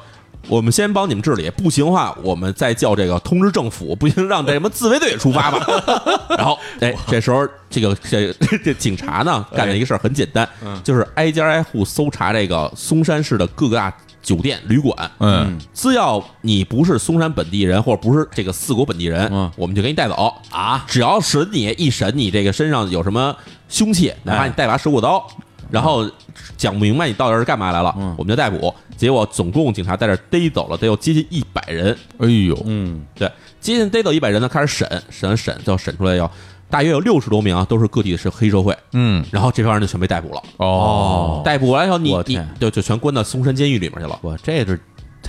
[0.48, 5.60] 我们先帮你们治理，不行的话，我们再叫这个通知政府，不行让这什么自卫队出发吧。
[6.38, 10.48] 然后，哎，这时候这个 这这警察呢干了一个事儿很简单，
[10.84, 15.12] 就是挨家挨户搜查这个松山市的各个大酒店、旅馆。
[15.20, 20.86] 嗯，只要你不是松山本地人，或者不是这个四国本地人，嗯我们就给你带走啊。
[20.88, 23.36] 只要审你一审你这个身上有什么
[23.68, 25.28] 凶器，哪怕你带把水果刀，
[25.72, 26.10] 然后
[26.56, 28.16] 讲不明白你到底是干嘛来了，嗯。
[28.18, 28.74] 我们就逮捕。
[28.96, 36.30] 结果总共警察在这儿逮走了得有接近一百人，哎呦，嗯，对，接近逮走一百人呢，开始审，审审就审出来要
[36.70, 40.42] 大约有六十多名啊，都是各地的是黑社会，嗯，然后这帮人就全被逮捕了。
[40.58, 42.50] 哦，逮捕完以后，你你天。
[42.60, 44.18] 就就全关到松山监狱里面去了。
[44.24, 44.80] 我这是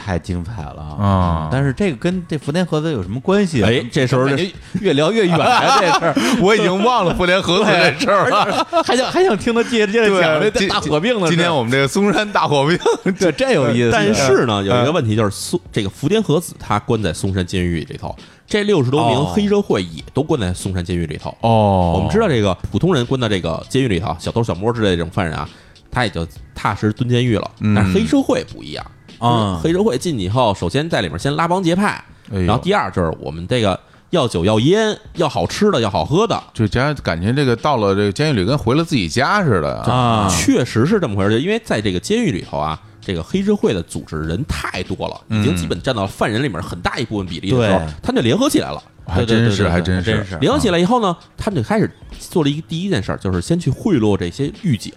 [0.00, 3.68] 太精彩了啊但是这个跟这福田和子有什么关系啊？
[3.68, 4.48] 哎这时候感觉
[4.80, 6.14] 越聊越远啊， 这事儿。
[6.40, 8.66] 我已经忘了福田和子这事儿了。
[8.86, 11.28] 还想还想听他接着接着讲这大火并呢？
[11.28, 12.78] 今天我们这个嵩山大火并，
[13.18, 13.90] 这真有意思。
[13.92, 18.14] 但是呢，有一个问题就是松这个福田和子他关在嵩山监狱里头，
[18.46, 21.36] 这六十多名哦黑社会也都关在嵩山监狱里头。
[21.40, 25.48] 哦我们知道这个普通人关到这个监狱里头，小偷小摸之类的这种犯人啊，
[25.90, 27.50] 他也就踏实蹲监狱了。
[27.60, 28.84] 嗯但是黑社会不一样
[29.18, 32.02] 啊黑社会进去以后，首先在里面先拉帮结派，
[32.32, 33.78] 哎然后第二就是我们这个
[34.10, 36.42] 要酒要烟，要好吃的，要好喝的。
[36.54, 48.82] 就家感觉这个到了这个监狱里跟回了自己家似的啊确实是这么回事儿，因为在这个监狱里头啊，这个黑社会的组织人太多了，已经基本占到犯人里面很大一部分比例的时候，他们就联合起来了。
[49.06, 50.36] 还真是，还真真是。
[50.36, 54.92] 联合起来以后呢，他们就开始做了一个第一件事儿，就是先去贿赂这些狱警，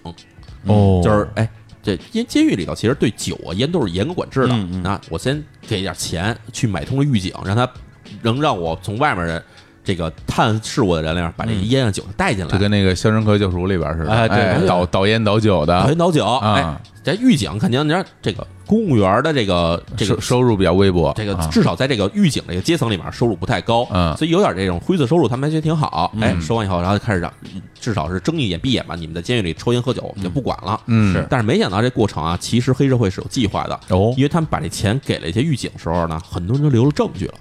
[0.65, 1.49] 哦就是哎。
[1.83, 4.83] 这因为监狱里头其实对酒啊烟都是严格管制的，嗯嗯。
[4.83, 7.69] 那我先给点钱去买通了狱警，让他
[8.21, 9.43] 能让我从外面人
[9.83, 15.81] 这个探视我的人里面把这个烟啊酒带进来，就跟那个《肖申克救赎》里边似的，哎对对倒倒烟倒酒的。
[15.81, 16.53] 倒烟，倒酒，啊。
[16.53, 21.47] 哎，这狱警肯定你看这个公务员的这个这个收收入比较微薄，这个啊。
[21.51, 24.15] 至少在这个狱警这个阶层里面收入不太高，嗯。
[24.17, 26.11] 所以有点这种灰色收入，他们还觉得挺好。
[26.21, 27.33] 哎，嗯收完以后，然后就开始让，
[27.79, 30.79] 至少是睁一眼闭眼吧，你们在监狱里抽烟喝酒，我们就不管了。
[30.85, 31.11] 嗯。
[31.11, 31.25] 是。
[31.27, 34.13] 但是没想到这过程啊，其实黑社会是有计划的，哦。
[34.15, 37.33] 因为他们把这钱给了一些狱警时候呢，很多人都留了证据了。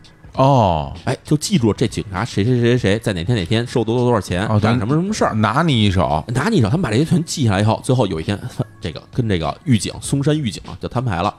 [0.43, 0.93] 哦。
[1.05, 6.69] 哎，就记住了这警察谁谁谁谁谁在哪天哪天收多多多少钱，哦干什么什么事儿，拿你一手，拿你一手。
[6.69, 8.39] 他们把这些全记下来以后，最后有一天，
[8.81, 11.35] 这个跟这个狱警松山狱警啊就摊牌了，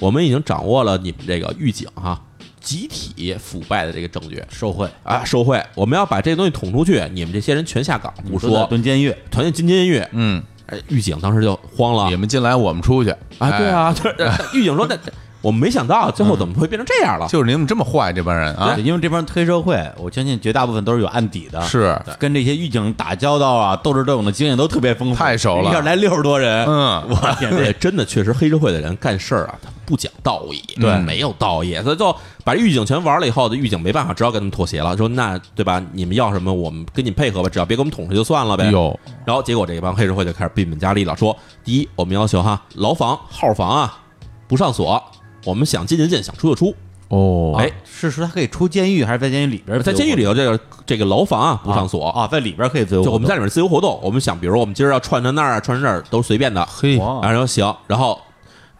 [0.00, 2.20] 我们已经掌握了你们这个狱警哈、
[2.60, 4.42] 集体腐败的这个证据。
[4.50, 10.02] 受贿，啊，受贿，我们要把这东西捅出去，你们这些人全下岗不都在说，蹲监狱，团进进监狱。
[10.12, 12.10] 嗯，哎，狱警当时就慌了。
[12.10, 13.10] 你们进来我们出去。
[13.38, 14.96] 啊，对，啊，对，狱警说那。
[14.96, 15.12] 那
[15.42, 17.26] 我们没想到最后怎么会变成这样了。
[17.26, 18.74] 哎，就是你们这么坏这帮人啊？
[18.74, 35.82] 对，因为这帮黑社会，我相信绝大部分都是有案底的，是，跟这些狱警打交道啊，斗智斗勇的经验都特别丰富，太熟了一下来六十多人，嗯我天，真的确实黑社会的人干事儿啊，他不讲道义，对没有道义，所以就把狱警全玩了以后，这狱警没办法，只好跟他们妥协了，说那对吧？
[35.92, 38.70] 你们要什么，我们跟你配合吧，只要别给我们捅出去就算了呗。
[38.70, 43.98] 有然后结果这帮黑社会就开始变本加厉了，说第一，我们要求哈牢房号房啊
[44.46, 45.02] 不上锁，
[45.44, 46.74] 我们想进就进，想出就出。
[47.08, 49.78] 哦，哎哎，是说他可以出监狱，还是在监狱里边？
[49.82, 54.00] 在监狱里头，这个这个牢房啊不上锁，啊，在里边可以自由，就我们在里面自由活动。
[54.02, 56.64] 我们想，比如我们今儿要串到那儿啊，串到这儿都是随便的。
[56.64, 58.18] 嘿，哇然后行，然后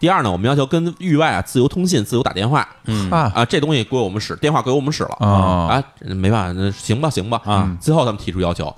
[0.00, 5.28] 第二呢，我们要求跟域外啊自由通信、自由打电话嗯啊啊，这东西归我们使，电话归我们使了啊
[5.68, 7.76] 啊，没办法，那行吧，行吧啊。
[7.80, 8.74] 最后他们提出要求，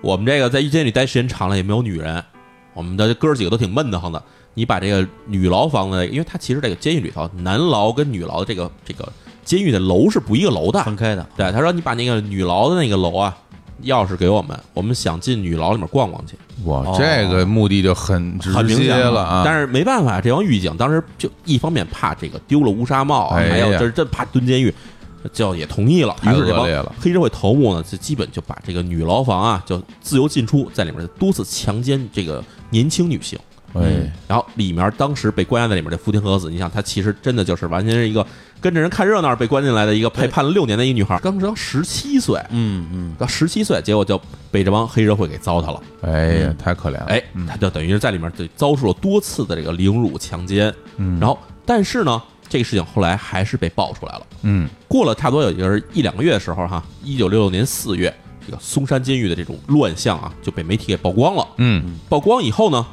[0.00, 2.24] 我们这个在监狱里待时间长了也没有女人，
[2.72, 4.22] 我们的哥儿几个都挺闷得慌的。
[4.56, 9.06] 你把这个女牢房的，因为它其实这个监狱里头男牢跟女牢的这个这个
[9.44, 13.36] 监狱的楼是不一个楼的，分开的，对，他说你把那个女牢的那个楼啊
[13.84, 16.34] 钥匙给我们，我们想进女牢里面逛逛去。
[16.64, 19.42] 哇哦，这个目的就很直很明接显了啊！
[19.44, 24.74] 但是没办法，这帮狱警当时就一方面怕这个丢了乌纱帽还有就是真怕蹲监狱，
[25.34, 26.16] 就也同意了。
[26.22, 26.66] 于是这帮
[26.98, 33.38] 黑社会头目呢，就基本就把这个女牢房啊，就自由进出，在里面多次强奸这个年轻女性。
[33.82, 38.26] 哎，然后里面当时被关押在里面的福田和子，你想她其实真的就是完全是一个
[38.60, 45.82] 跟着人看热闹被关进来的一个被判了六年的一个女孩，刚刚十七岁，嗯嗯，刚十七岁，结果就被这帮黑社会给糟蹋了。
[46.02, 54.26] 哎呀，太可怜了，哎，她就等于是在里面就遭受了多次的这个凌辱、强奸，嗯然后但是呢，这个事情后来还是被爆出来了。
[54.42, 58.14] 嗯，过了差不多有就是一两个月的时候，哈，一九六六年四月，
[58.46, 61.46] 这个松山监狱的这种乱象啊，就被媒体给曝光了。
[61.58, 62.86] 嗯，曝光以后呢，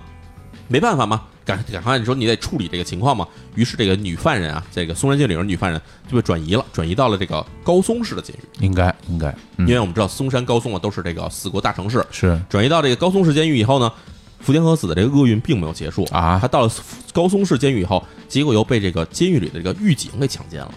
[0.67, 3.27] 没办法嘛，赶赶快你说你得处理这个情况嘛。
[3.55, 9.67] 于是这个女犯人啊，这个松山监狱里女犯人就被转移了，转移到了这个高松市的监狱，应该应该，嗯。
[9.67, 12.39] 因为我们知道松山、高松啊都是这个四国大城市，是。
[12.49, 13.91] 转移到这个高松市监狱以后呢，
[14.39, 16.71] 福田和子的这个厄运并没有结束啊他到了
[17.13, 20.71] 高松市监狱以后，结果又被这个监狱里的这个狱警给强奸了，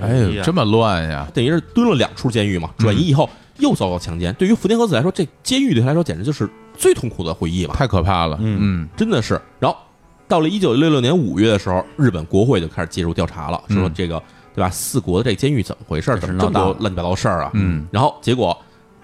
[0.00, 1.28] 哎呦，这么乱呀！
[1.34, 2.70] 等于是蹲了两处监狱嘛。
[2.78, 9.40] 转移以后又遭到强奸，对于福田和子来说，这监狱对他来说简直就是最痛苦的回忆嘛，太可怕了，嗯真的是。
[9.58, 9.76] 然后
[10.26, 14.22] 到了一九六六年五月的时候，日本国会就开始介入调查了，说嗯这个
[14.54, 14.70] 对吧？
[14.70, 16.18] 四国的这监狱怎么回事？
[16.18, 17.50] 怎么这么多乱七八糟事儿啊？
[17.54, 18.56] 嗯，然后结果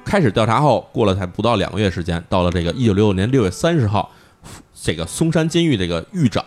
[0.05, 4.11] 开始调查后，过了才不到两个月时间，到了这个一九六六年六月三十号，
[4.74, 6.44] 这个松山监狱这个狱长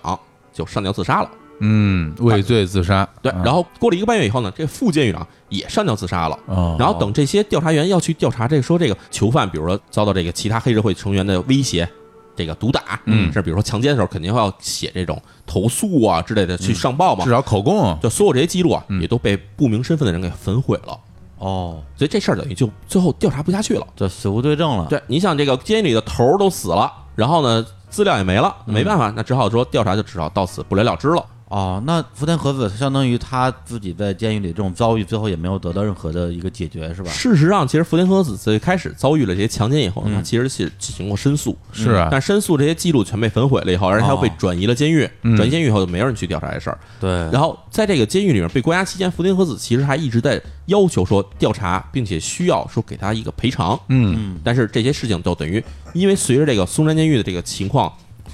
[0.53, 1.29] 就上吊自杀了。
[1.59, 6.39] 嗯，畏罪自杀，对，啊然后过了一个半月以后呢，这个副监狱长也上吊自杀了。
[6.47, 11.87] 哦，然后等这些调查员要去调查这个说这个囚犯，比如说遭到这个其他黑社会成员的威胁。
[12.35, 17.31] 这个毒打，嗯是比如说强奸的时候，肯定要写这种投诉啊之类的去上报嘛至。
[17.31, 20.97] 少口供，就所有这些记录啊，嗯也都被不明身份的人给焚毁了，
[21.37, 23.85] 哦，所以这事儿等于就最后调查不下去了。
[23.93, 31.25] 就死无对证了，对，你想这个监狱里的头儿都死了，然后呢资料也没了，没办法，那只好说调查就只好到此不了了之了。
[31.49, 37.09] 哦，那福田和子相当于他自己在监狱里这种遭遇，最后也没有得到任何的一个解决，是吧？
[37.09, 40.13] 事实上，其实福田和子最开始遭遇了这些强奸以后，嗯。
[40.13, 42.07] 他其实是进行过申诉，是啊。
[42.11, 45.35] 但申诉这些记录全被焚毁了以后，而且他又被哦转移了监狱，嗯。
[45.35, 46.77] 转移监狱以后就没有人去调查这事儿。
[46.99, 53.79] 对，然后在这个监狱里面被关押期间，福田和子其实还一直在要求说调查，并且需要说给他一个赔偿。
[53.87, 54.15] 嗯。
[54.15, 57.91] 嗯，但是这些事情都等于因为随着这个松山监狱的这个情况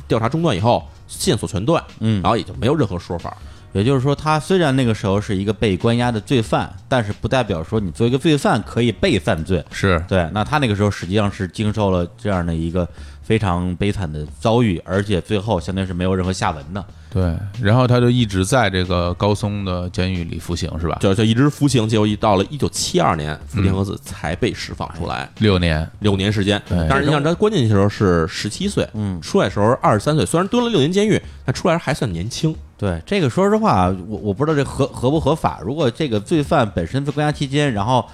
[0.08, 3.36] 调查中断以后，线索全断，嗯然后也就没有任何说法。
[3.74, 9.62] 也就是说，他虽然那个时候是一个被关押的罪犯，但是不代表说你作为一个罪犯可以被犯罪。
[9.70, 12.88] 是，对，那他那个时候实际上是经受了这样的一个
[13.22, 16.86] 非常悲惨的遭遇，而且最后相当于是没有任何下文的。
[17.16, 20.98] 对，然后他就一直在这个高松的监狱里服刑，是吧？
[21.00, 26.62] 就就一直服刑，结果一到了一九七二年，福田和子才被释放出来，六年，六年时间。
[26.68, 32.54] 对但是你想，他关键的时候是十七岁，嗯出来的时候二十三岁，虽然蹲了六年监狱，但出来还算年轻。
[32.78, 35.62] 对这个，说实话，我我不知道这合合不合法。
[35.64, 38.06] 如果这个罪犯本身在关押期间，然后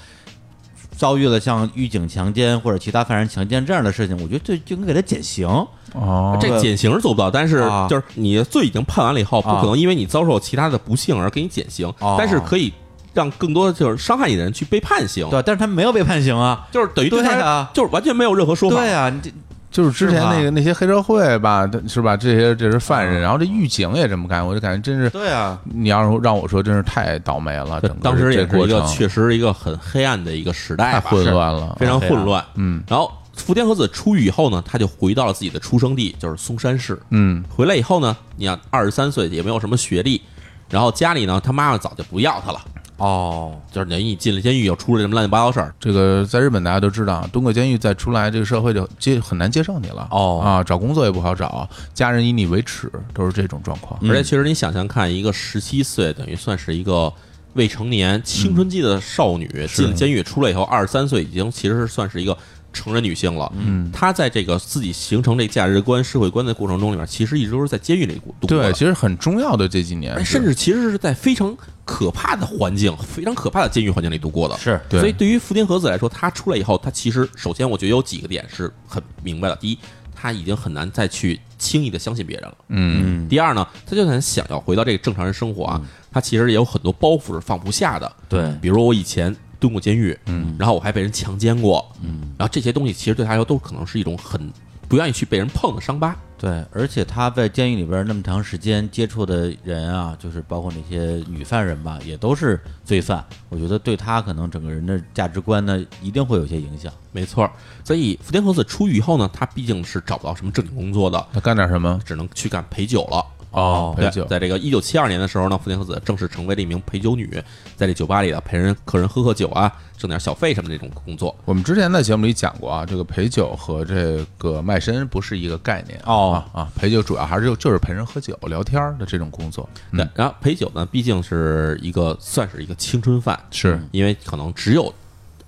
[1.01, 5.47] 遭遇了像狱警强奸或者其他犯人强奸这样的事情，我觉得这就应该给他减刑。
[5.93, 12.71] 哦，这减刑是做不到，但是啊就是你罪已经判完了以后，不啊可能因为你遭受其他的不幸而给你减刑哦，但是可以
[13.15, 16.67] 让更多的就是伤害你的人去被判刑，对，但是他没有被判刑啊。
[16.71, 18.77] 就是等于对他就是完全没有任何说法。
[18.77, 19.31] 对啊，你这
[19.71, 22.17] 就是之前那个那些黑社会吧，是吧？
[22.17, 27.79] 这些这是犯人，然后这狱警也这么干，我就感觉真是，对啊，你要是让我说，真是太倒霉了。
[27.79, 32.43] 整个当时也是一个确实一个很黑暗的一个时代太，混乱了，非常混乱。
[32.55, 37.01] 嗯然后福田和子出狱以后呢，他就回到了自己的出生地，就是松山市。
[37.09, 40.21] 嗯回来以后呢，你看二十三岁也没有什么学历，
[40.69, 42.59] 然后家里呢，他妈妈早就不要他了，
[43.01, 45.73] 哦，就是等于你进了监狱又出了什么乱七八糟事儿。
[45.79, 50.07] 这个在日本大家都知道，蹲过监狱再出来，这个社会就接很难接受你了。
[50.11, 53.99] 哦啊，找工作也不好找，家人以你为耻，都是这种状况。
[54.07, 57.11] 而且其实你想想看，一个十七岁等于算是一个
[57.53, 62.37] 未成年青春期的少女，进了监狱出来以后，二十三岁已经其实是算是一个
[62.71, 63.51] 成人女性了。
[63.57, 74.57] 嗯，她在这个自己形成这价值观、社会观的过程中里面，其实一直都是在监狱里度过对，其实很重要的这几年甚至其实是在非常可怕的环境、非常可怕的监狱环境里度过的。
[74.57, 79.55] 是对所以对于福田和子来说，他出来以后，他其实首先我觉得有几个点是很明白的。
[79.57, 79.77] 第一，
[80.15, 82.57] 他已经很难再去轻易的相信别人了。
[82.69, 88.11] 嗯嗯，第二呢，他就算想要回到这个正常人生活啊，他其实也有很多包袱是放不下的。
[88.29, 94.51] 对比如我以前蹲过监狱，嗯，然后我还被人强奸过，嗯，然后这些东西其实对他来说都可能是一种很
[94.91, 96.13] 不愿意去被人碰的伤疤。
[96.37, 103.23] 对，而且他在监狱里边那么长时间接触的人啊，就是包括那些女犯人吧，也都是罪犯。
[103.47, 106.91] 我觉得对他可能整个人的价值观呢，一定会有些影响。
[107.13, 107.51] 没错儿，
[107.85, 111.97] 所以福田和子出狱以后呢，他毕竟是找不到什么正经工作的，他干点什么？
[112.03, 113.25] 只能去干陪酒了。
[113.51, 114.25] 哦，陪对，酒。
[114.25, 117.41] 在这个一九七二年的时候呢，福田和子正式成为了一名陪酒女，
[117.75, 121.35] 在这酒吧里啊陪人客人喝喝酒啊，挣点小费什么这种工作。
[121.45, 129.69] 我们之前在节目里讲过啊，这个陪酒和这个卖身不是一个概念哦啊啊，陪酒主要还是就就是陪人喝酒聊天儿的这种工作。
[129.91, 134.93] 对嗯，，然后陪酒呢，毕竟是一个算是一个青春饭，是因为可能只有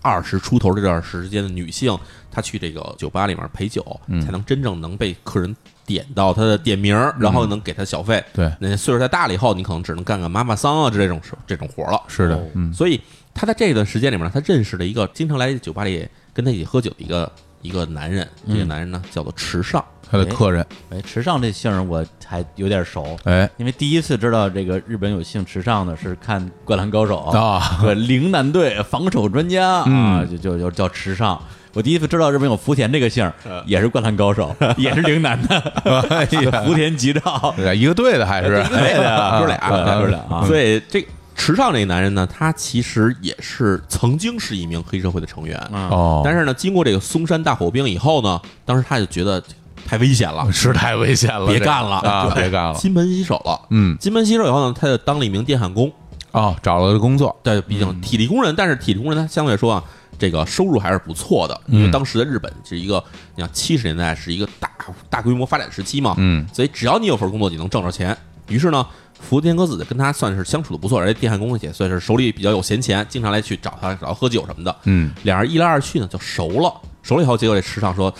[0.01, 1.97] 二十出头这段时间的女性，
[2.29, 8.23] 她去这个酒吧里面陪酒，嗯才能真正能被客人点到他的点名儿，然后能给他小费。
[8.33, 12.01] 对，那岁数再大了以后，你可能只能干干妈妈桑啊这种事这种活儿了。
[12.07, 12.99] 是的哦，嗯，所以
[13.33, 18.27] 他在这段时间里面，他认识了一个经常来酒吧里跟他一起喝酒的一个一个男人。
[18.47, 23.49] 这个男人呢叫做池上，他的客人，哎，池上这姓儿我还有点熟，哎。
[23.57, 31.41] 因为第一次知道这个日本有姓池上的是看《灌篮高手》啊，对，陵南队防守专家啊，嗯就就就叫池上。
[31.73, 35.59] 我第一次知道日本有福田这个姓儿，也是《灌篮高手 》，也是陵南的
[36.65, 37.53] 福田吉兆。
[37.75, 39.57] 一个队的还是一个队的啊哥俩
[40.07, 41.05] 俩啊所以这
[41.35, 49.43] 池上这个男人呢，他其实也是曾经是一名黑社会的成员，啊哦，但是呢，经过这个松山大火兵以后呢，当时他就觉得
[49.87, 52.75] 太危险了，是太危险了，别干了啊，别干了。
[52.75, 53.59] 金盆洗手了。
[53.71, 55.91] 嗯，金盆洗手以后呢，他就当了一名电焊工。
[56.33, 59.83] 哦，找了个工作，对，毕竟体力工人，但是体力工人他相对来说啊，
[60.23, 63.03] 这个收入还是不错的，因为嗯当时的日本是一个，
[63.35, 64.71] 你看七十年代是一个大
[65.09, 66.47] 大规模发展时期嘛，嗯。
[66.53, 68.17] 所以只要你有份工作，你能挣着钱。
[68.47, 68.87] 于是呢，
[69.19, 74.73] 福田和子跟他算是相处的不错，而且电焊工也算是手里比较有闲钱，经常来去找他，找他喝酒什么的。
[74.85, 78.13] 嗯，俩人一来二去呢就熟了，熟了以后，结果这池上说，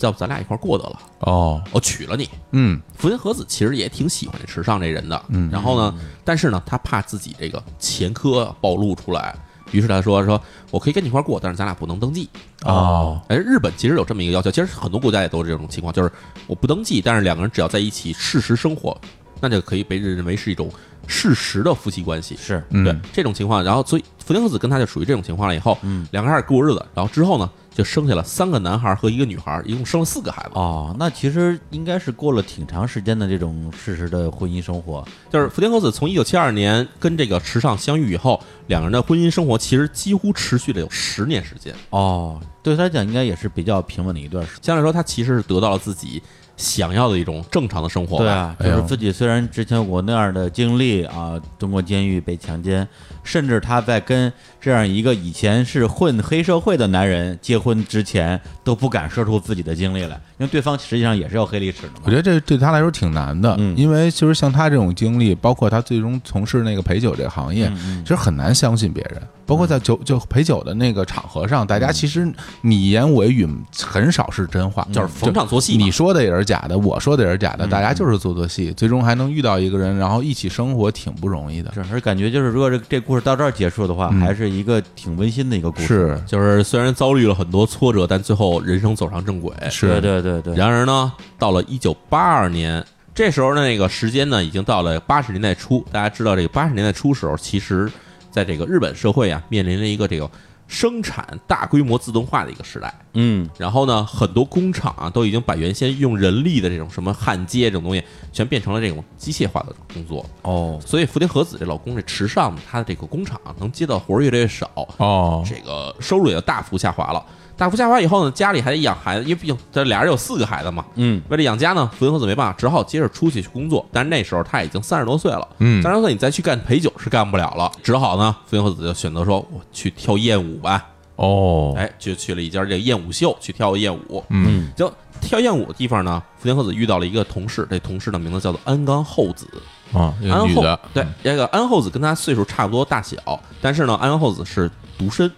[0.00, 2.28] 要不咱俩一块过得了，哦，我娶了你。
[2.50, 2.80] 嗯。
[2.96, 5.48] 福田和子其实也挺喜欢这池上这人的，嗯。
[5.52, 9.32] 然后呢，但是呢，他怕自己这个前科暴露出来，
[9.70, 12.28] 于是他说说我可以跟你一块儿过，但是咱俩不能登记。
[12.64, 16.10] 哦，哎，日本其实有这么一个要求，其实很多国家也都是这种情况，就是
[16.46, 18.98] 我不登记，但是两个人只要在一起事实生活，
[19.40, 20.70] 那就可以被认为是一种
[21.06, 22.36] 事实的夫妻关系。
[22.36, 25.54] 是嗯对这种情况，然后所以福田和子跟他就属于这种情况了。
[25.54, 30.50] 以后，嗯，两个人开始过日子，然后之后呢，就生下了三个男孩和一个女孩，一共生了四个孩子。
[30.54, 35.06] 哦，那其实应该是过了挺长时间的这种事实的婚姻生活。
[35.30, 41.72] 就是福田和子从一九七二年跟这个池上相遇以后，两个人的婚姻生活其实几乎持续了有十年时间。
[41.90, 44.64] 哦，对他来讲应该也是比较平稳的一段时间。
[44.64, 46.20] 相对来说，他其实是得到了自己
[46.56, 48.56] 想要的一种正常的生活吧。
[48.58, 52.86] 对啊，就是自己虽然之前有过那样的经历啊，蹲过监狱被强奸，
[53.28, 62.00] 甚至他在跟这样一个以前是混黑社会的男人结婚之前，都不敢说出自己的经历来，因为对方实际上也是有黑历史的嘛。
[62.04, 63.76] 我觉得这对他来说挺难的，嗯。
[63.76, 69.20] 因为其实像他这种经历，包括他最终从事那个陪酒这个行业，嗯其实很难相信别人。
[69.44, 73.48] 包括在酒就陪酒的那个场合上，大家其实你言我语
[73.82, 81.72] 很少是真话，就是逢场作戏你说的也是假的，我说的也是假的，大家就是做做戏，最终还能遇到一个人，然后一起生活，挺不容易的。
[81.72, 85.86] 是，而感觉就是，如果这这故事到这儿结束的话，还是一个挺温馨的一个故事。
[85.86, 89.54] 是就是虽然遭遇了很多挫折，但最后人生走上正轨。
[89.60, 95.84] 对是，对对对对，然而呢，到了一九八二年，这时候呢，那个时间呢，已经到了八十年代初。
[95.90, 97.90] 大家知道，这个八十年代初时候，其实
[98.30, 100.30] 在这个日本社会啊，面临着一个这个
[100.68, 102.94] 生产大规模自动化的一个时代。
[103.14, 110.24] 嗯然后呢，很多工厂啊，都已经把原先用人力的这种什么焊接这种东西，全变成了这种机械化的工作。
[110.42, 117.24] 哦，所以福田和子这老公这池上，他的这个工厂啊能接到活儿越来越少，哦，这个收入也大幅下滑了。
[117.58, 120.84] 大幅下滑以后呢，家里还得养孩子，因为毕竟这俩人有四个孩子嘛。
[120.94, 123.84] 嗯为了养家呢，福田和子没办法，只好接着出去去工作。
[123.92, 130.86] 但是那时候他已经三十多岁了，嗯三十多岁你再去干陪酒是干不了了，只好呢，福田和子就选择说，我去跳艳舞吧。
[131.16, 134.22] 哦，哎，就去了一家这个艳舞秀去跳艳舞。
[134.30, 134.88] 嗯，就
[135.20, 139.48] 跳艳舞的地方呢，福田和子遇到了一个同事，这同事的名字叫做安冈厚子。
[139.92, 143.16] 啊，一个安后女的，对，这个安厚子跟他岁数差不多大小，
[143.60, 145.28] 但是呢，安厚子是独身，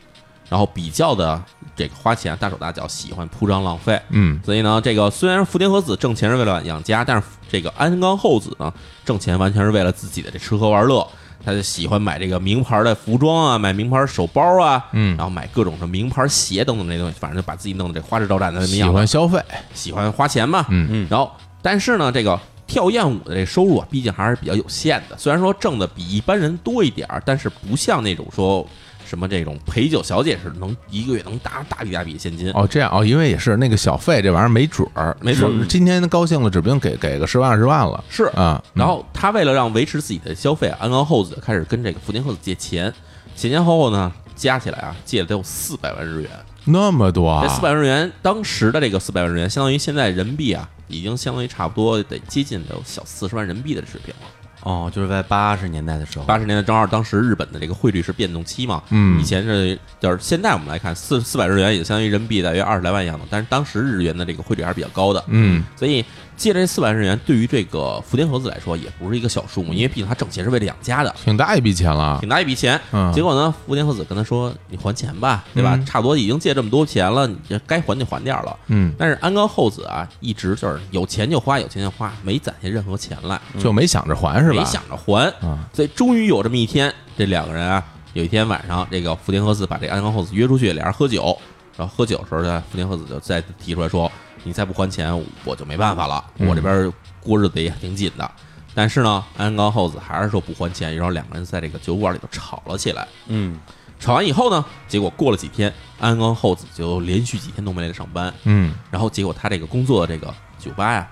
[0.51, 1.43] 然后比较的
[1.77, 4.01] 这个花钱大手大脚，喜欢铺张浪费。
[4.11, 8.73] 嗯，所以呢，这个虽然福田和子挣钱是为了养家，但是这个安冈厚子呢，
[9.05, 11.07] 挣钱完全是为了自己的这吃喝玩乐。
[11.43, 19.43] 他就喜欢买这个名牌的服装啊，买名牌手包啊，嗯然后买各种的名牌鞋等等这东西，反正就把自己弄得这花枝招展的那样子欢消费，
[19.73, 25.17] 喜欢花钱嘛，嗯嗯然后但是呢，这个跳艳舞的这收入啊，毕竟还是比较有限的。
[25.17, 28.67] 虽然说挣的比一般人多一点儿，但是不像那种说
[29.11, 32.49] 什么这种陪酒小姐似的，能一个月能拿大笔大笔现金。
[32.53, 42.95] 哦，这样哦，因为也是那个小费这玩意儿没准儿，没准儿是今天高兴了，指不定给给个十万二十万了，是啊，然后他为了让维持自己的消费，安冈厚子开始跟这个福田厚子借钱，
[43.35, 46.31] 前前后后呢加起来啊，借了得有四百万日元。
[46.67, 54.29] 那么多啊这，四百万日元，当时的这个四百万日元，相当于现在人民币啊，已经相当于差不多得接近得有小四十万人民币的水平了。
[54.63, 59.21] 哦，就是在八十年代的时候，八十年代正好当时日本的这个汇率是变动期嘛，嗯。
[59.21, 66.05] 以前是就是现在我们来看四四百日元也相当于人民币大约二十来万样子，但是当时日元的这个汇率还是比较高的，嗯，所以
[66.37, 72.19] 借这四百日元对于这个福田和子来说也不是一个小数目，因为毕竟他挣钱是为了养家的，挺大一笔钱了。
[72.21, 72.81] 挺，大一笔钱。
[72.93, 73.13] 嗯。
[73.13, 75.75] 结果呢，福田和子跟他说：“你还钱吧，对吧？
[75.77, 83.39] 嗯差不多已经借这么多钱了，你这该还就还点儿了。”嗯，但是安冈厚子啊，一直就是有钱就花，有钱就花，没攒下任何钱来。
[83.59, 84.63] 就没想着还是吧？
[84.63, 91.37] 没想着还，啊，所以终于有这么一天，这两个人啊，有一天晚上，这个福田和子把这个安冈厚子约出去，俩人喝酒，
[91.77, 94.11] 然后喝酒的时候呢，福田和子就再提出来说
[94.45, 95.13] ：“你再不还钱，
[95.45, 98.31] 我就没办法了，嗯我这边过日子也挺紧的。”
[98.75, 103.07] 但是呢，安冈厚子还是说不还钱，然后两个人在这个酒馆里头吵了起来。
[103.27, 103.59] 嗯
[103.99, 111.07] 吵完以后呢，结果过了几天，安冈厚子就连续几天都没来上班，嗯，然后结果他这个工作的这个酒吧呀，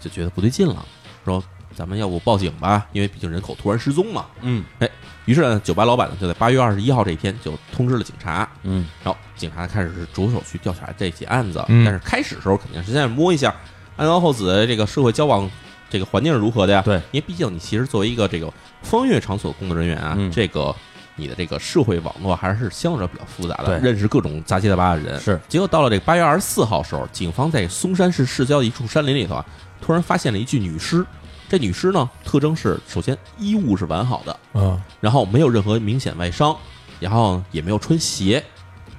[0.00, 0.84] 就觉得不对劲了，
[1.24, 1.40] 说
[1.74, 4.26] 咱们要不报警吧，因为毕竟人口突然失踪嘛。
[4.40, 4.88] 嗯哎
[5.24, 11.64] 于是呢，酒吧老板呢就在八月二十一号这一天就通知了警察，嗯然后警察开始是着手去调查这起案子。
[11.68, 13.54] 嗯但是开始的时候肯定是先摸一下
[13.96, 15.48] 安冈厚子的这个社会交往
[15.88, 16.82] 这个环境是如何的呀？
[16.82, 18.52] 对，因为毕竟你其实作为一个这个
[18.82, 20.74] 风月场所工作人员啊，嗯这个
[21.14, 25.20] 你的这个社会网络还是相对比较复杂的，对认识各种杂七杂八的人。
[25.20, 29.46] 是，结果到了这个八月二十四号时候，警方在松山市市郊的一处山林里头啊，
[29.80, 31.06] 突然发现了一具女尸。
[31.52, 36.56] 这女尸呢，特征是首先衣物是完好的，嗯，然后没有任何明显外伤，
[36.98, 38.42] 然后也没有穿鞋。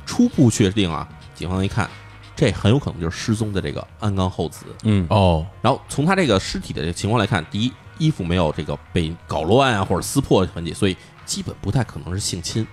[0.05, 1.89] 初步确定啊，警方一看，
[2.35, 4.67] 这很有可能就是失踪的这个安冈厚子。
[4.83, 10.95] 嗯哦，然后从他这个尸体的这个情况来看，第一，衣服没有这个被搞乱啊或者撕破的痕迹，所以
[11.25, 12.67] 基本不太可能是性侵。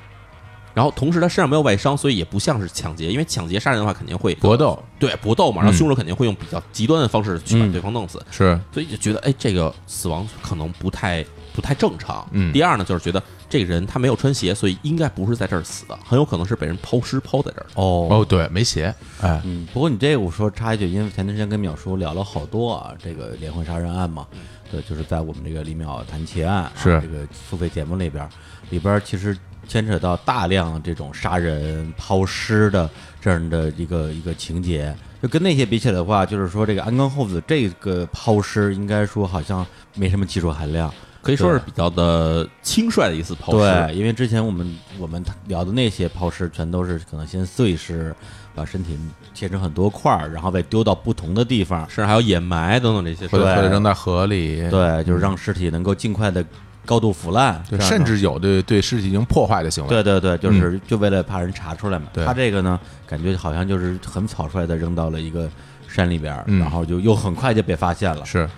[0.81, 4.83] 然后同时他身上没有外伤，所以也不像是抢劫，因为抢劫杀人的话肯定会搏斗。
[4.99, 5.77] 对搏斗嘛，然后嗯。
[5.77, 11.23] 凶手肯定会用比较极端的方式去把嗯对方弄死，是，所以就觉得哎，这个死亡可能不太
[11.53, 12.27] 不太正常。
[12.33, 12.51] 嗯。
[12.51, 17.65] 第二呢，就是觉得这个人他没有穿鞋，所以应该不是在这儿死的，很有可能是被人抛尸抛在这儿。
[17.65, 17.73] 的。
[17.75, 18.09] 哦。
[18.11, 24.27] 哦，对，没鞋，哎，嗯，不过你这个我说插一句，因为前段时间跟淼叔聊了好多啊，这个连环杀人案嘛，
[24.71, 26.99] 对，就是在我们这个李淼谈奇案、啊、是。
[27.03, 28.31] 这个付费节目里边儿，
[28.71, 29.37] 里边儿其实
[29.67, 32.89] 牵扯到大量这种杀人、抛尸的
[33.21, 34.95] 这样的一个一个情节。
[35.23, 40.93] 就跟那些比起来的话，就是说这个安冈厚子这个抛尸，应该说好像没什么技术含量。
[41.23, 43.59] 可以说是比较的轻率的一次抛尸。
[43.59, 48.15] 对，因为之前我们我们聊的那些抛尸，全都是可能先碎尸，
[48.55, 48.99] 把身体
[49.35, 56.43] 切成很多块儿，然后再丢到不同的地方，甚至还有掩埋等等这些或者对或者扔在河里，对，就是让尸体能够尽快的
[56.87, 59.89] 高度腐烂，对，甚至有对对尸体进行破坏的行为。
[59.89, 62.07] 对对对，就是就为了怕人查出来嘛。
[62.15, 65.49] 他这个呢，感觉好像就是很草率的扔到了一个
[65.87, 68.25] 山里边然后就又很快就被发现了。
[68.25, 68.49] 是，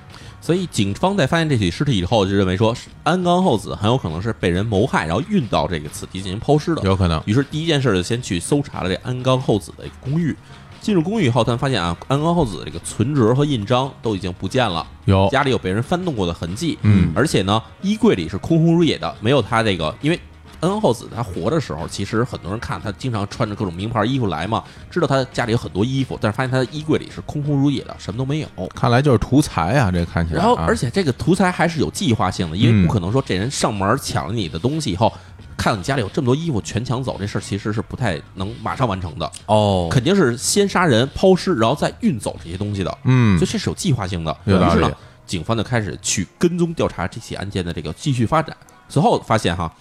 [0.40, 6.82] 所以警方在发现这起尸体以后，就认为说安冈厚子很有可能是被人谋害，然后运到这个此地进行抛尸的。
[6.82, 7.22] 有可能。
[7.26, 10.34] 于是第一件事就先去搜查了这安冈厚子的公寓。
[10.82, 20.20] 进入公寓以后，他们发现啊，安冈厚子这个存折和印章都已经不见了，有，家里有被人翻动过的痕迹，嗯而且呢，衣柜里是空空如也的，没有他这个，因为
[20.60, 28.48] 安冈厚子他活的时候，其实很多人看他经常穿着各种名牌衣服来嘛，知道他家里有很多衣服，但是发现他的衣柜里是空空如也的，什么都没有。
[28.74, 30.46] 看来就是图财啊，这看起来啊。
[30.46, 35.12] 然后，而且这个图财还是有计划性的，因为嗯不可能说这人上门抢了你的东西以后，
[35.56, 44.36] 看到你家里有这么多衣服全抢走，这事儿其实是不太能马上完成的，哦肯定是先杀人、抛尸，然后再运走这些东西的，嗯所以，这是有计划性的。
[44.44, 44.90] 于是呢，
[45.26, 48.56] 警方就开始去跟踪调查这起案件的这个继续发展。
[48.88, 49.72] 随后发现哈，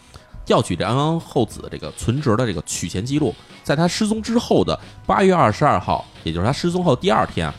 [0.45, 7.53] 调取这安安厚子的这个存折的这个取钱记录，在他失踪之后的八月二十二号，也就是他失踪后第二天啊，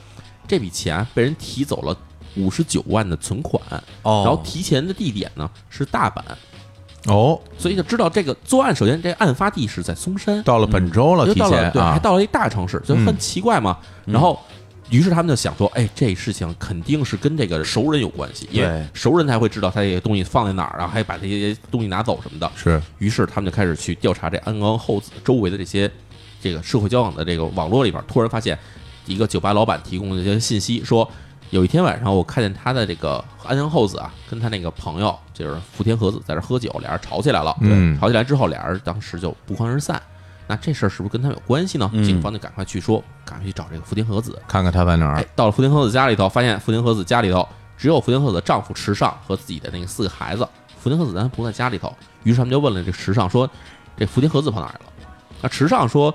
[0.49, 1.97] 这笔钱被人提走了
[2.37, 3.63] 五十九万的存款，
[4.03, 6.23] 哦，然后提钱的地点呢是大阪，
[7.07, 11.93] 哦，所以就知道这个作案，首先这案发地是在嵩山，到了本周了，就到了对，提前啊。
[11.95, 13.77] 还，到了一大城市，就很奇怪嘛。
[14.05, 14.39] 然后，
[14.89, 22.51] 于是他们就想说，哎，这事情肯定是跟这个熟人有关系，因为熟人才会知道他这些东西放在哪儿，然后还把这些东西拿走什么的。
[22.55, 22.81] 是。
[22.99, 25.91] 于是他们就开始去调查这安冈厚子周围的这些
[26.41, 28.57] 这个社会交往的这个网络里边，突然发现
[29.07, 31.09] 一个酒吧老板提供的一些信息，说
[31.53, 37.55] 有一天晚上我看见他的这个安冈厚子啊，跟他那个朋友就是福田和子在这喝酒，俩人吵起来了。
[37.61, 40.01] 嗯吵起来之后，俩人当时就不欢而散。
[40.47, 41.91] 那这事儿是不是跟他们有关系呢？
[41.93, 44.41] 嗯警方就赶快去说，赶快去找这个福田和子。
[44.49, 47.47] 看看他在哪儿哎，到了福田和子家里头，发现福田和子家里头
[47.77, 50.49] 只有福田和子的丈夫池上和自己的那个四个孩子，
[50.79, 51.95] 福田和子咱不在家里头。
[52.23, 53.47] 于是他们就问了这池上说
[53.99, 54.92] ：“这福田和子跑哪儿去了？”
[55.43, 56.15] 那池上说：“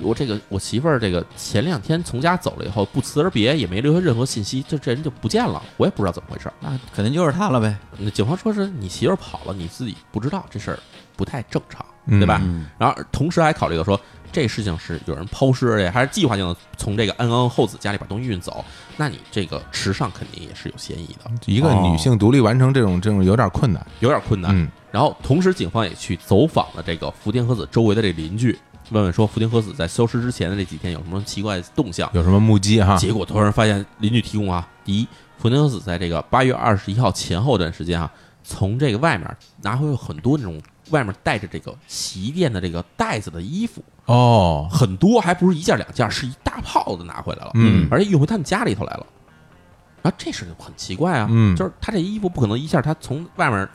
[0.00, 6.52] 我这个我媳妇儿这个前两天从家走了以后，不辞而别，也没留下任何信息，就这人就不见了，我也不知道怎么回事儿。
[6.60, 10.78] 那肯定就是他了呗，那警方说是你媳妇儿跑了，你自己不知道这事儿
[11.16, 12.38] 不太正常，嗯对吧？
[12.44, 13.98] 嗯然后同时还考虑到说，
[14.30, 18.62] 这事情是有人抛尸，而且还是计划性的从这个安冈厚子家里把东西运走，
[18.98, 23.84] 那你这个池上肯定也是有嫌疑的，一个女性独立完成这种这种有点困难。
[24.00, 24.54] 有点困难。
[24.54, 32.08] 嗯然后同时，警方也去走访了这个福田和子周围的这邻居，问问说福田和子在消失之前的这几天有什么奇怪的动向。
[32.14, 32.96] 有什么目击哈？
[32.96, 38.10] 结果突然发现邻居提供啊，第一，福田和子在这个八月二十一号前后这段时间啊，
[38.42, 49.04] 从这个外面拿回了很多那种外面带着这个洗衣店的这个袋子的衣服，哦，很多，还不是一件两件，是一大炮子拿回来了，嗯而且运回他们家里头来了。
[50.00, 53.68] 然后这事就很奇怪啊，嗯就是他这衣服不可能一下他从外面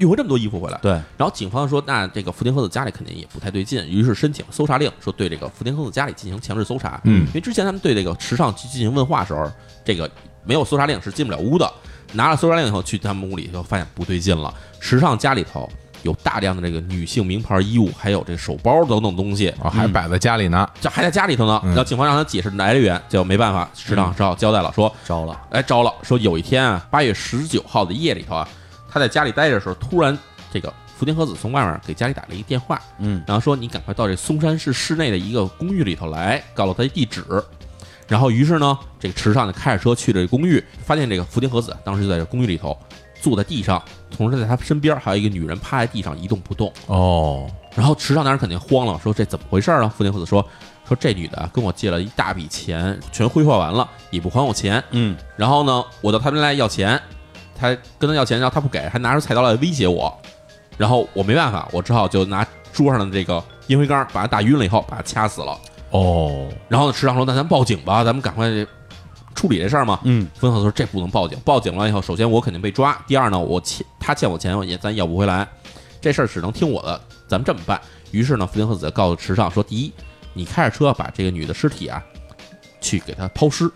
[0.00, 0.78] 运回这么多衣服回来。
[0.82, 7.00] 对，然后警方说，那这个福田和子家里肯定也不太对劲，于是申请搜查令，说对这个福田和子家里进行强制搜查。
[7.04, 9.50] 嗯因为之前他们对这个池上去进行问话的时候，
[9.84, 10.10] 这个
[10.44, 11.70] 没有搜查令是进不了屋的。
[12.12, 14.52] 拿了搜查令以后，去他们屋里就发现不对劲了。
[14.80, 15.70] 池上家里头
[16.02, 20.68] 有大量的这个女性名牌衣物，还有这个手包等等东西，哦，还摆在家里呢。
[20.80, 21.60] 这还在家里头呢。
[21.62, 28.48] 嗯然后警方让他解释来源，就没办法，池上只好交代了，说招了，哎招了，说有一天啊，八月十九号的夜里头啊，
[28.90, 30.16] 他在家里待着的时候，突然
[30.52, 37.24] 这个福田和子从外面给家里打了一个电话，嗯，然后说你赶快到这松山市市内的一个公寓里头来，告诉他地址。
[38.06, 42.76] 然后于是呢，这个池上就开着车去了这公寓，发现这个福田和子当时就在这公寓里头
[43.20, 43.80] 坐在地上，
[44.10, 46.72] 同时在他身边还有一个女人趴在地上一动不动。
[46.86, 49.88] 哦，然后池上当时肯定慌了，说这怎么回事啊？
[49.96, 50.44] 福田和子说
[50.88, 54.82] 说这女的啊跟我借了一大笔钱，全挥霍完了，也不还我钱。
[54.90, 57.00] 嗯，然后呢，我到他们来要钱，
[57.60, 60.16] 他跟他要钱，然后他不给，还拿出菜刀来威胁我。
[60.78, 65.58] 然后我没办法，我只好就拿桌上的这个烟灰缸把他打晕了以后，把他掐死了。
[65.90, 68.48] 哦，然后呢池上说：“那咱报警吧，咱们赶快
[69.34, 75.46] 处理这事儿嘛。”嗯，福田和子说：“这不能报警，报警了以后，首先我肯定被抓，第二呢，我欠他欠我钱，我也咱要不回来，
[76.00, 77.78] 这事儿只能听我的，咱们这么办。”
[78.12, 79.92] 于是呢，福林和子告诉池上说：“第一，
[80.32, 82.02] 你开着车把这个女的尸体啊，
[82.80, 83.70] 去给她抛尸，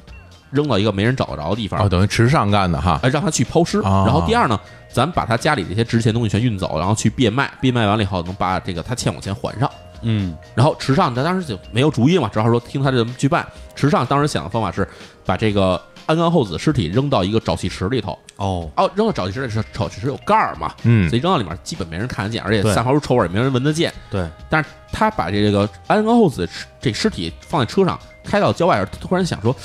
[0.54, 2.98] 扔到一个没人找得着的地方，哦，等于池上干的哈。
[3.02, 3.80] 哎，让他去抛尸。
[3.80, 9.70] 啊然后第二呢，咱们把他家里这些值钱东西全运走，然后去变卖，变卖完了以后能把这个他欠我钱还上。
[10.06, 13.46] 嗯然后池上他当时就没有主意嘛，只好说听他这么去办。
[13.74, 14.86] 池上当时想的方法是
[15.24, 23.90] 把这个安冈厚子尸体扔到一个沼气池里头，哦哦，扔到沼气池里是沼气池有盖儿嘛，嗯所以扔到里面基本没人看得见，而且对散发出臭味儿也没人闻得见。
[24.10, 26.46] 对，但是他把这个安冈厚子
[26.78, 29.56] 这尸体放在车上，开到郊外时，他突然想说，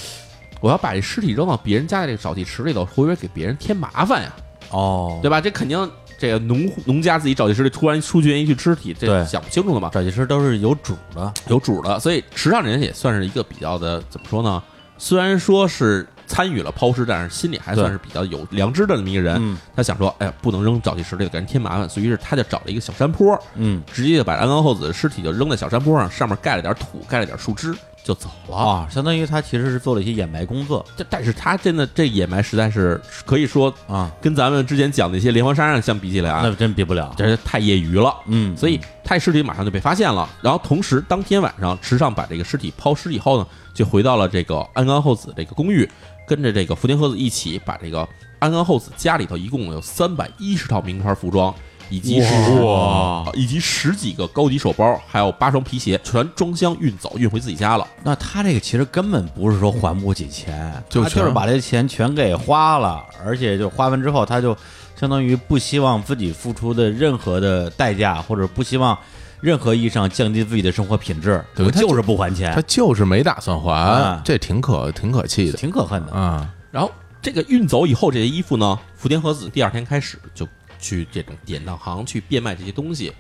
[0.59, 4.33] 我要把这尸体扔到别人家的这个沼气池里头，会不会给别人添麻烦呀？
[4.71, 5.39] 哦，对吧？
[5.41, 9.89] 这肯定这个农户农家自己沼气池里突然出现一具尸体，这对想不清楚的嘛。
[9.93, 14.61] 沼气池都是有主的，有主的，所以池上人也算是一个比较的怎么说呢？
[14.97, 19.37] 虽然说是参与了抛尸，但是心里还算是比较有良知的这么一个人。
[19.39, 27.73] 嗯他想说，哎呀，不能扔沼气池里，给人添麻烦，所以于是他就找了一个小山坡，嗯直接就把安冈厚子的尸体就扔在小山坡上，上面盖了点土，盖了点树枝，
[28.09, 28.57] 就走了。
[28.57, 38.11] 啊，相当于他其实是做了一些掩埋工作这但是他真的这掩埋实在是可以说啊，跟咱们之前讲的一些连环杀人相比起来啊，那真比不了，这是太业余了。
[38.25, 40.27] 嗯，所以他这尸体马上就被发现了。
[40.41, 45.87] 然后同时，当天晚上池上把这个尸体抛尸以后呢，就回到了这个安冈厚子这个公寓，
[46.27, 48.07] 跟着这个福田和子一起把这个
[48.39, 51.53] 安冈厚子家里头一共有三百一十套名牌服装。
[51.89, 57.87] 以及十哇以及十几个高级手包，还有八双皮鞋，全装箱运走，运回自己家了。
[58.03, 64.55] 那他这个其实根本不是说还不起钱，就他就是把这钱全给花了，而且就花完之后，他就
[64.99, 68.97] 相当于不希望自己付出的任何的代价，或者不希望
[69.41, 76.11] 任何意义上降低自己的生活品质，对他我就是不还钱他，就是没打算还啊，这挺可挺可气的挺可恨的。
[76.11, 76.53] 啊。
[76.71, 80.47] 然后这个运走以后，这些衣服呢，福田和子第二天开始就
[80.79, 83.13] 去这种典当行去变卖这些东西，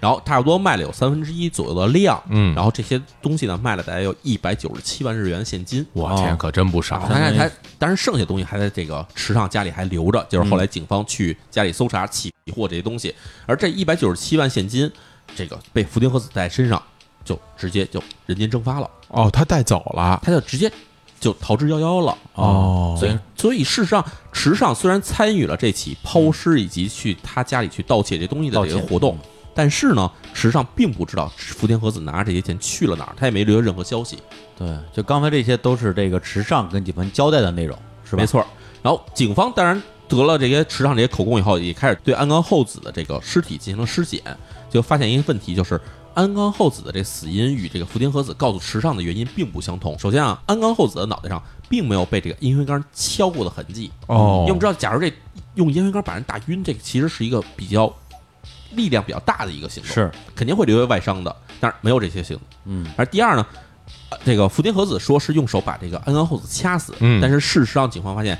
[0.00, 2.54] 然后差不多卖了有三分之一左右的量，嗯。
[2.54, 5.86] 然后这些东西呢卖了大概有一百九十七万日元现金。
[5.92, 7.06] 我天，可真不少。
[7.08, 13.14] 但是，他当然剩下东西还在这个池上家里还留着，就是后来警方去家里搜查起获这些东西，
[13.46, 14.90] 而这一百九十七万现金，
[15.34, 16.82] 这个被福田和子带身上，
[17.24, 20.20] 就直接就人间蒸发了，哦，他带走了。
[20.22, 20.70] 他就直接
[21.20, 22.16] 就逃之夭夭了。
[22.34, 29.18] 哦所以，所以事实上，池上虽然参与了这起抛尸以及去他家里去盗窃这东西的这个活动，
[29.54, 34.18] 但是呢，池上并不知道福田和子拿着这些钱去了哪儿，他也没留下任何消息。
[34.58, 38.18] 对，就刚才这些都是这个池上跟警方交代的内容，是吧？
[38.18, 38.44] 没，错。
[38.82, 44.22] 然后警方当然得了这些池上这些口供以后，也开始对安冈厚子的这个尸体进行了尸检，
[44.70, 45.80] 就发现一个问题，就是
[46.14, 49.98] 安冈厚子的这死因与这个福田和子告诉池上的原因并不相同。
[49.98, 53.90] 首先啊，安冈厚子的脑袋上并没有被这个烟灰缸敲过的痕迹。
[54.06, 55.12] 哦因为我们知道，假如这
[55.54, 57.92] 用烟灰缸把人打晕，这个其实是一个比较
[58.72, 61.34] 力量比较大的一个行动，是，肯定会留下外伤的。
[61.60, 62.46] 但是没有这些行动。
[62.66, 63.46] 嗯，而第二呢，
[64.10, 68.38] 呃这个福田和子说是用手把这个安冈厚子掐死，嗯但是事实上警方发现，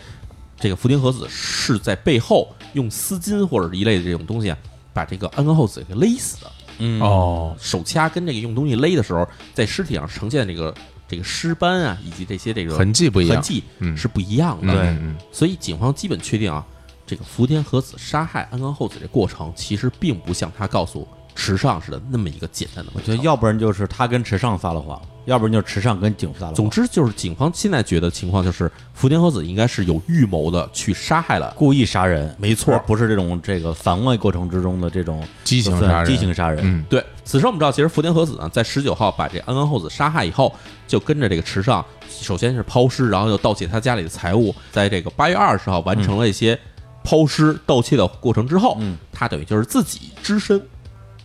[0.60, 4.58] 这个福田和子是在背后用丝巾或者一类的这种东西啊，
[4.92, 6.50] 把这个安冈厚子给勒死的。
[6.78, 10.74] 嗯，哦，手掐跟这个用东西勒的时候，在尸体上呈现这个
[11.06, 13.36] 这个尸斑啊，以及这些这个痕迹不一样。
[13.36, 13.96] 痕迹嗯。
[13.96, 14.72] 是不一样的。
[14.72, 14.98] 对嗯。
[15.02, 16.64] 嗯所以警方基本确定啊，
[17.06, 22.90] 这个福田和子杀害安冈厚子这过程，其实并不像他告诉池上似的那么一个简单的。
[22.94, 26.54] 我觉得要不然就是他跟池上撒了谎，要不然就是池上跟警撒了谎。
[26.54, 31.52] 总之就是警方现在觉得情况就是福田和子应该是有预谋的去杀害了。
[31.56, 36.60] 故意杀人，没错而不是这种这个防卫过程之中的这种激情杀人激情杀人。
[36.62, 40.54] 嗯对，此时我们知道，其实福田和子呢，在十九号把这安冈厚子杀害以后，
[40.86, 46.58] 就跟着这个池上，首先是抛尸，然后又盗窃他家里的财物，在这个八月二十号完成了一些
[47.02, 50.60] 抛尸、盗窃的过程之后，嗯，他等于就是自己只身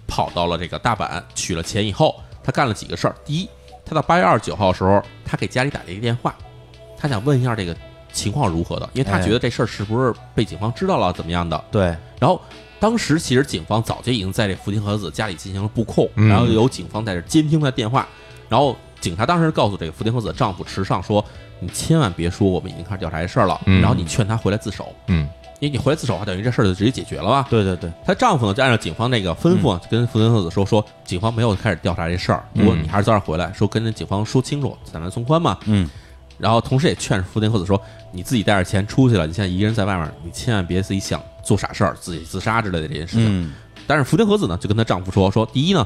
[0.10, 3.16] 跑到了这个大阪，取了钱以后，他干了几个事儿。
[3.24, 3.48] 第一，
[3.86, 6.36] 他到八月二十九号的时候，他给家里打了一个电话，
[6.98, 7.76] 他想问一下这个
[8.12, 9.22] 情况如何的，因为他哎。
[9.22, 11.64] 觉得这事儿是不是被警方知道了，怎么样的。
[11.72, 11.84] 对，
[12.20, 12.42] 然后
[12.80, 16.28] 当时其实警方早就已经在这福田和子家里进行了布控，嗯。
[16.28, 18.08] 然后有警方在这监听他的电话，
[18.48, 21.24] 然后警察当时告诉这个福田和子的丈夫池上说
[21.60, 23.80] ：“你千万别说我们已经开始调查这事儿了，嗯。
[23.80, 25.28] 然后你劝他回来自首，嗯
[25.60, 35.58] 因为你回来自首的话，等于这事儿就直接解决了吧。”对对对，她丈夫呢，就按照警方那个吩咐啊，跟福田和子说说，警方没有开始调查这事儿，不过你还是早点回来，说跟警方说清楚，暂缓从宽嘛。
[35.66, 35.90] 嗯，
[36.38, 37.82] 然后同时也劝福田和子说，
[38.12, 43.26] 你自己带着钱出去了，你现在一个人在外面，你千万别自己想做傻事儿，自己自杀之类的这些事情。
[43.28, 43.54] 嗯，
[43.86, 45.86] 但是福田和子呢，就跟她丈夫说说，第一呢，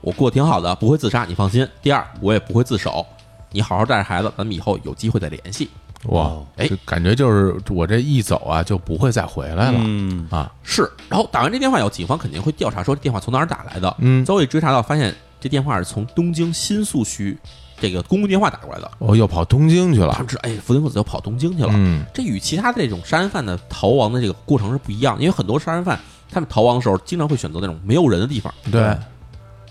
[0.00, 3.06] 我过得挺好的，不会自杀，你放心；第二，我也不会自首，
[3.52, 5.70] 你好好带着孩子，咱们以后有机会再联系。
[6.06, 10.52] 哇哦，哎感觉就是我这一走啊，就不会再回来了嗯，啊。
[10.62, 13.94] 是，然后打完这电话以后，警方肯定会调查说这电话从哪儿打来的。
[13.98, 17.38] 嗯最后一追查到，发现这电话是从东京新宿区
[17.80, 18.90] 这个公共电话打过来的。
[18.98, 20.26] 哦又跑东京去了他们。
[20.26, 21.70] 知道，哎，福田公子又跑东京去了。
[21.72, 25.98] 嗯这与其他的这种杀人犯的逃亡的这个过程是不一样，因为很多杀人犯
[26.28, 28.52] 他们逃亡的时候经常会选择那种没有人的地方。
[28.72, 28.96] 对，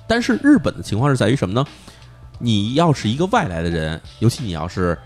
[0.07, 1.65] 但是日本的情况是在于什么呢？
[2.43, 4.97] 你要是一个外来的人，尤其你要是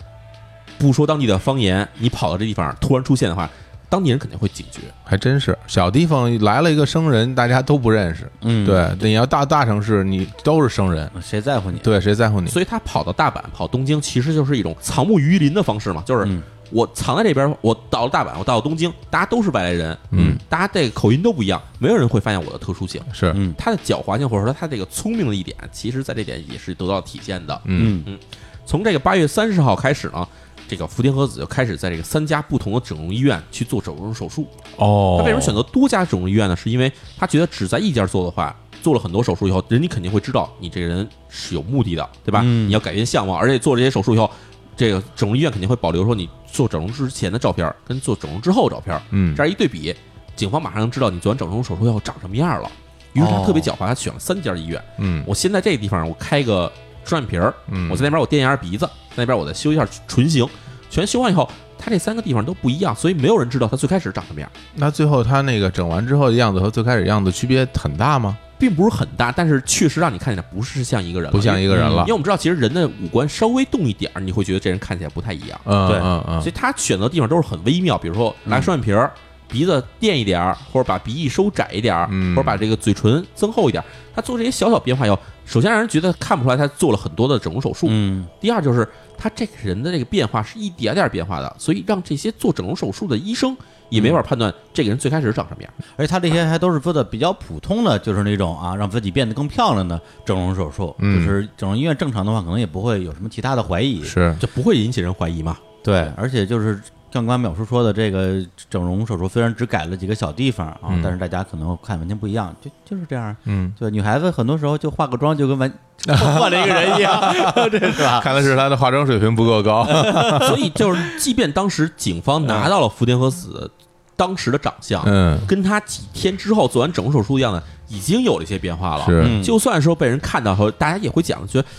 [0.78, 3.50] 不说当地的方言，你跑到这地方突然出现的话，
[3.90, 4.82] 当地人肯定会警觉。
[5.04, 8.30] 还真是小地方来了一个生人，大家都不认识。
[8.42, 11.80] 嗯，对，你要大大城市，你都是生人，谁在乎你？
[11.80, 12.50] 对，谁在乎你？
[12.50, 23.00] 所以他跑到大阪、跑东京，其实就是一种藏木于林的方式嘛，就是嗯我藏在这边，我到了大阪，我到了东京，大家都是外来人，嗯，大家这个口音都不一样，没有人会发现我的特殊性。
[23.14, 27.62] 是，嗯他的狡猾性或者说他这个聪明的一点，其实在这点也是得到体现的。
[27.66, 28.18] 嗯嗯
[28.66, 30.28] 从这个八月三十号开始呢，
[30.68, 34.48] 这个福田和子就开始在这个三家不同的整容医院去做整容手术。
[34.78, 36.56] 哦，他为什么选择多家整容医院呢？
[36.56, 42.42] 是因为他觉得只在一家做的话，做了很多手术以后，人家肯定会知道你这个人是有目的的，对吧？
[42.44, 44.30] 嗯你要改变相貌，而且做这些手术以后，
[44.76, 49.96] 这个整容医院肯定会保留说你做整容之前的照片跟做整容之后的照片，嗯这样一对比，
[50.36, 52.70] 警方马上能知道你做完整容手术以后长什么样了。
[53.14, 54.84] 于是他特别狡猾，他选了三家医院。
[54.98, 56.70] 嗯我先在这个地方我开个
[57.06, 60.48] 双眼皮儿，嗯，我在那边我垫一下鼻子，在那边我再修一下唇形，
[60.90, 68.38] 全修完以后，他这三个地方都不一样，所以没有人知道他最开始长什么样，那最后他那个整完之后的样子和最开始样子区别很大吗？
[68.58, 72.04] 并不是很大，但是确实让你看起来不是像一个人了，不像一个人了。
[72.04, 75.60] 因为我们知道，其实人的五官稍微动一点儿，你会觉得这人看起来不太一样。
[75.66, 76.42] 嗯对嗯嗯。
[76.42, 79.12] 所以他选择的地方都是很微妙，比如说拿双眼皮儿，
[79.50, 82.34] 鼻子垫一点儿，或者把鼻翼收窄一点儿，嗯。
[82.34, 83.86] 或者把这个嘴唇增厚一点儿。
[84.16, 87.88] 他做这些小小变化以后，首先让人觉得看不出来他做了很多的整容手术。
[87.90, 88.88] 嗯第二就是
[89.18, 93.56] 他这个人的这个变化是一点点变化的，所以让这些做整容手术的医生
[93.90, 95.72] 也没法判断这个人最开始长什么样。
[95.96, 100.94] 而且他这些还都是做的比较普通的，就是那种啊，让自己变得更漂亮的整容手术。
[101.00, 104.04] 嗯就是整容医院正常的话，可能也不会有什么其他的怀疑。
[104.04, 105.58] 是就不会引起人怀疑嘛？
[105.84, 106.82] 对，而且就是
[107.24, 113.34] 刚刚淼叔说的这个整容手术，虽然只改了几个小地方啊，嗯但是大家可能看完全不一样，就就是这样。
[113.46, 115.72] 嗯，对，女孩子很多时候就化个妆就跟完
[116.08, 117.34] 换了一个人一样，
[117.72, 118.20] 这是吧？
[118.22, 119.86] 看来是她的化妆水平不够高。
[120.46, 123.72] 所以就是，即便当时警方拿到了福田和子
[124.18, 129.06] 当时的长相，嗯，跟她几天之后做完整容手术一样的已经有了一些变化了。
[129.06, 131.70] 是嗯就算说被人看到后，大家也会讲，觉得这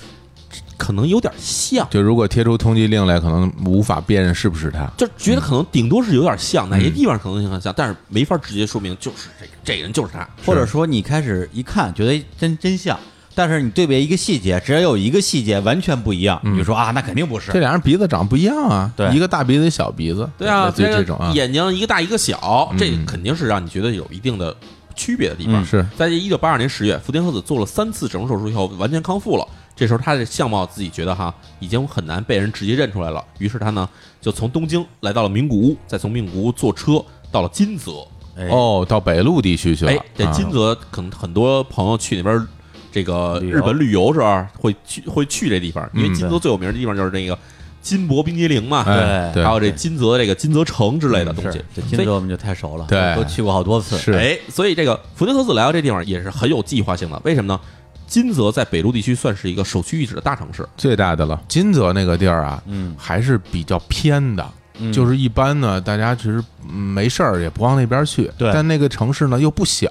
[0.77, 4.87] 可能有点像，就如果贴出通缉令来，可能无法辨认是不是他。
[4.97, 10.29] 就觉得可能顶多是有点像，哪些地方可能性很像，但是没法直接说明就是这个这个人就是他。
[10.45, 12.99] 或者说你开始一看觉得真真像，
[13.35, 17.59] 但是你对比一个细节，只要有一个细节完全不一样，你就说啊，那肯定不是这。
[17.61, 24.55] 俩人鼻子长不一样啊，对一个大鼻子，一小鼻子，对啊，类似于这种啊，眼睛一个大一个小，这嗯肯定是让你觉得有一定的
[24.95, 25.63] 区别的地方。
[25.63, 29.47] 嗯是在这一九八二年十月，福田和子做了三次整容手术以后，完全康复了。
[29.77, 33.23] 这时候他的相貌自己觉得哈，已经很难被人直接认出来了。
[33.39, 33.87] 于是他呢，
[34.21, 37.93] 就从东京来到了名古屋，再从名古屋坐车到了金泽。
[38.39, 42.47] 哎，哦，到北陆地区去了哎。，这啊金泽可能很多朋友去那边
[42.91, 47.39] 这个日本旅游时候会去会去这地方，因为嗯金泽最有名的地方就是那个
[47.83, 51.65] 金箔冰激凌嘛，哎，对，还有这金泽这个金泽城之类的东西是。
[51.75, 53.99] 这金泽我们就太熟了，对都去过好多次。
[53.99, 57.21] 是哎，所以这个福田和子来到这地方也是很有计划性的。
[57.25, 57.61] 为什么呢？
[58.07, 61.41] 金泽在北陆地区算是一个首屈一指的大城市，最大的了。
[61.49, 64.47] 金泽那个地儿啊，嗯还是比较偏的。
[64.79, 66.39] 嗯就是一般呢，大家其实
[66.69, 68.31] 嗯没事儿也不往那边去。
[68.37, 69.89] 对但那个城市呢又不小，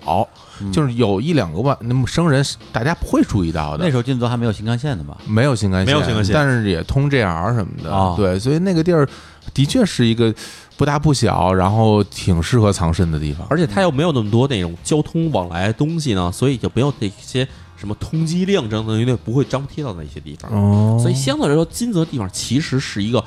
[0.61, 3.83] 嗯就是有一两个万那么生人，大家不会注意到的。
[3.83, 5.17] 那时候金泽还没有新干线呢吧？
[5.27, 7.89] 没有新干线，没有新干线但是也通 JR 什么的。
[7.89, 9.09] 哦对，所以那个地儿
[9.55, 10.31] 的确是一个
[10.77, 13.47] 不大不小，然后挺适合藏身的地方。
[13.49, 17.47] 而且它又没有那么多那种交通往来的东西呢，所以就没有那些
[17.85, 20.51] 什么通缉令等等，因为不会张贴到那些地方。
[20.51, 23.23] 哦所以相对来说，金泽地方其实是一个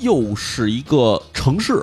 [0.00, 1.80] 又是一个城市，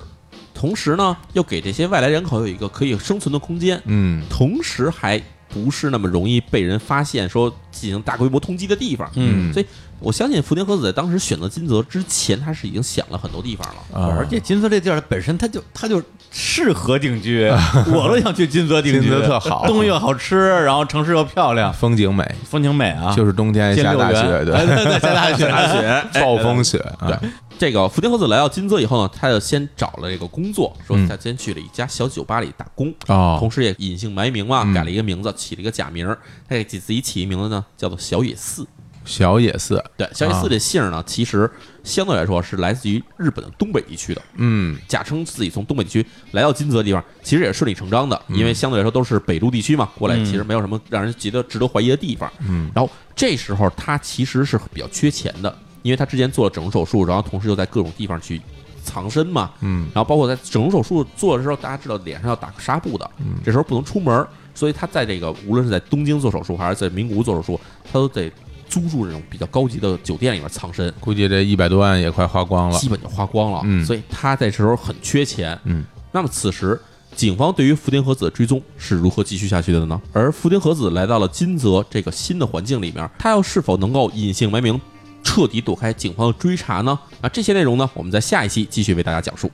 [0.53, 9.09] 同时呢又给这些外来人口有一个可以生存的空间，嗯同时还不是那么容易被人发现说进行大规模通缉的地方。
[9.15, 9.65] 嗯所以
[9.99, 13.99] 我相信福田和子在当时选择金泽之前，他是已经想了很多地方了。
[13.99, 17.47] 啊，而且金泽这地儿本身它就它就适合定居，
[17.93, 27.29] 我都想去金泽定居，金泽特好东西又好吃，然后城市又漂亮，风景美，风景美啊，就是冬天下大雪，对，对对，下大雪， 下雪，哎暴风雪，啊对
[27.59, 36.19] 这个福田和子来到金泽以后呢，他就先找了这个工作，说嗯他先去了一家小酒吧里打工，哦同时也隐姓埋名嘛，嗯改了一个名字，起了一个假名儿。
[36.47, 38.67] 他给自己起一名字呢，叫做小野寺。
[39.07, 41.49] 小野寺，对，小野寺这姓儿呢，其实
[41.83, 44.77] 相对来说是来自于日本的东北地区的，嗯。
[44.87, 48.37] 假称自己从东北地区来到金泽的地方，其实也是顺理成章的，嗯。
[48.37, 52.31] 因为相对来说都是北陆地区嘛，过来其实没有什么让人觉得值得怀疑的地方。
[52.39, 52.69] 嗯。
[52.75, 58.41] 然后这时候他其实是比较缺钱的，因为他之前做了整容手术，然后同时又在各种地方去
[58.83, 59.87] 藏身嘛，嗯。
[59.93, 63.35] 然后包括在整容手术做的时候，大家知道脸上要打纱布的，嗯。
[63.45, 68.31] 这时候不能出门，所以他在这个无论是在东京做手术还是在名古屋做手术，他都得
[68.69, 72.87] 租住这种比较高级的酒店里面藏身，估计这一百多万也快花光了基。
[72.89, 75.59] 本就花光了，嗯所以他在这时候很缺钱。
[75.65, 76.79] 嗯，那么此时，
[77.15, 79.99] 警方对于福田和子的追踪是如何继续下去的呢？
[80.13, 84.79] 而福田和子来到了金泽这个新的环境里面，他又是否能够隐姓埋名，
[85.23, 86.97] 彻底躲开警方的追查呢？
[87.21, 89.51] 啊，这些内容呢，我们在下一期继续为大家讲述。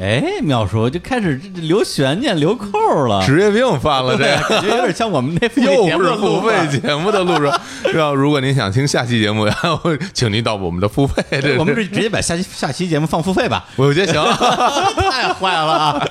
[0.00, 7.52] 哎，妙叔就开始留悬念、留扣了，职业病犯了，这对，感觉有点像我们那又节目是付费节目的录制。
[7.92, 11.22] 然后，如果您想听下期节目，然 后请您到我们的付费。
[11.42, 13.64] 这我们是是直接把下期下期节目放付费吧？
[13.76, 14.22] 我觉得行。
[15.12, 16.08] 太坏了啊！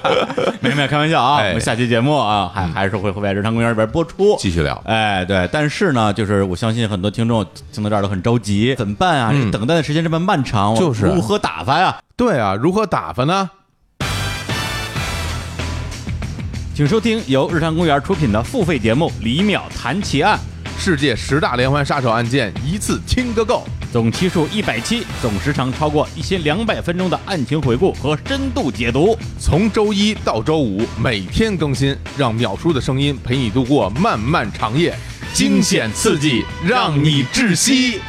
[0.59, 1.39] 没没，开玩笑啊！
[1.39, 4.35] 哎我们下期节目啊，还还是会会在日常公园里边播出。
[4.37, 9.33] 继续聊，哎，对，但是呢，就是我相信很多听众听到这儿都很着急，怎么办啊？
[9.51, 11.97] 等待的时间这么漫长，就是如何打发呀？
[12.15, 13.49] 对啊，如何打发呢？
[16.73, 20.39] 请收听由日常公园出品的付费节目《李淼谈奇案
[20.79, 29.17] 世界十大连环杀手案件一次听个够。》，总期数一百期，总时长超过一千两百分钟的案情回顾和深度解读。
[29.37, 34.97] 从周一到周五每天更新，让淼叔的声音陪你度过漫漫长夜，
[35.33, 37.99] 惊险刺激，让你窒息。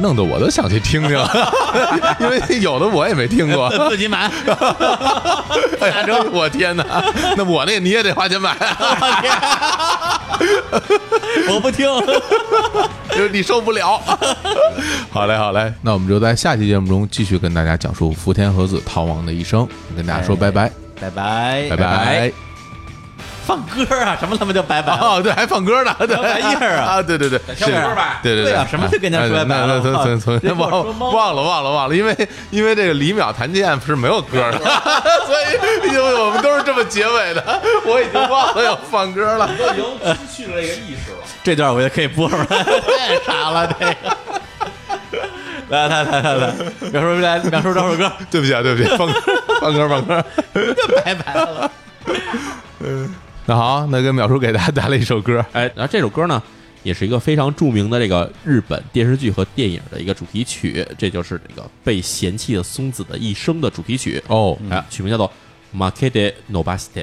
[0.00, 1.10] 弄得我都想去听听，
[2.20, 3.70] 因为有的我也没听过。
[3.90, 4.30] 自己买，
[5.78, 6.24] 打折！
[6.32, 6.84] 我天哪，
[7.36, 8.56] 那我那个你也得花钱买，
[11.48, 11.86] 我不听。
[13.10, 14.00] 就是你受不了。
[15.10, 20.70] 好嘞，好嘞，那我们就在下期节目中继续跟大家讲述福田和子逃亡的一生，跟大家说拜拜，
[21.00, 22.51] 拜拜，拜拜。
[23.44, 24.16] 放歌啊？
[24.18, 24.92] 什么他妈叫拜拜？
[24.98, 32.16] 哦，对，还放歌呢，对，玩意儿啊啊，对对对，跳是歌呗对对对啊什么就跟人家说拜拜了忘了忘了忘了，因为
[32.50, 34.58] 因为这个李淼谈剑是没有歌的，
[35.26, 39.48] 所以因为我们都是这么结尾的，我已经忘了要放歌了。
[39.58, 39.84] 都已经
[40.14, 41.18] 失去了这个意识了。
[41.42, 44.16] 这段我也可以播出来， 太傻了这个。
[45.68, 46.54] 来来来来来，
[46.92, 49.14] 淼叔来，淼叔找首歌，对不起啊，对不起，放歌
[49.60, 50.24] 放歌放歌。
[51.04, 51.70] 拜拜了。
[53.46, 56.40] 那好，那跟淼叔给大家带来一首歌，哎，然后这首歌呢，
[56.82, 64.22] 也是一个非常著名的这个日本电视剧和电影的一个主题曲，这就是这个被嫌弃的松子的一生的主题曲。
[64.28, 65.30] 哦，哎，曲名叫做
[65.76, 67.02] 《Makede Nobasite》，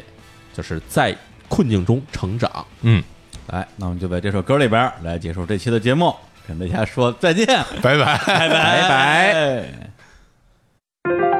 [0.54, 1.16] 就是在
[1.50, 2.66] 困境中成长。
[2.84, 3.04] 嗯，
[3.48, 6.16] 来，那我们就在这首歌里边来结束这期的节目，
[6.48, 7.46] 跟大家说再见，
[7.82, 8.18] 拜拜。
[8.26, 9.70] 拜拜拜拜
[11.04, 11.39] 拜。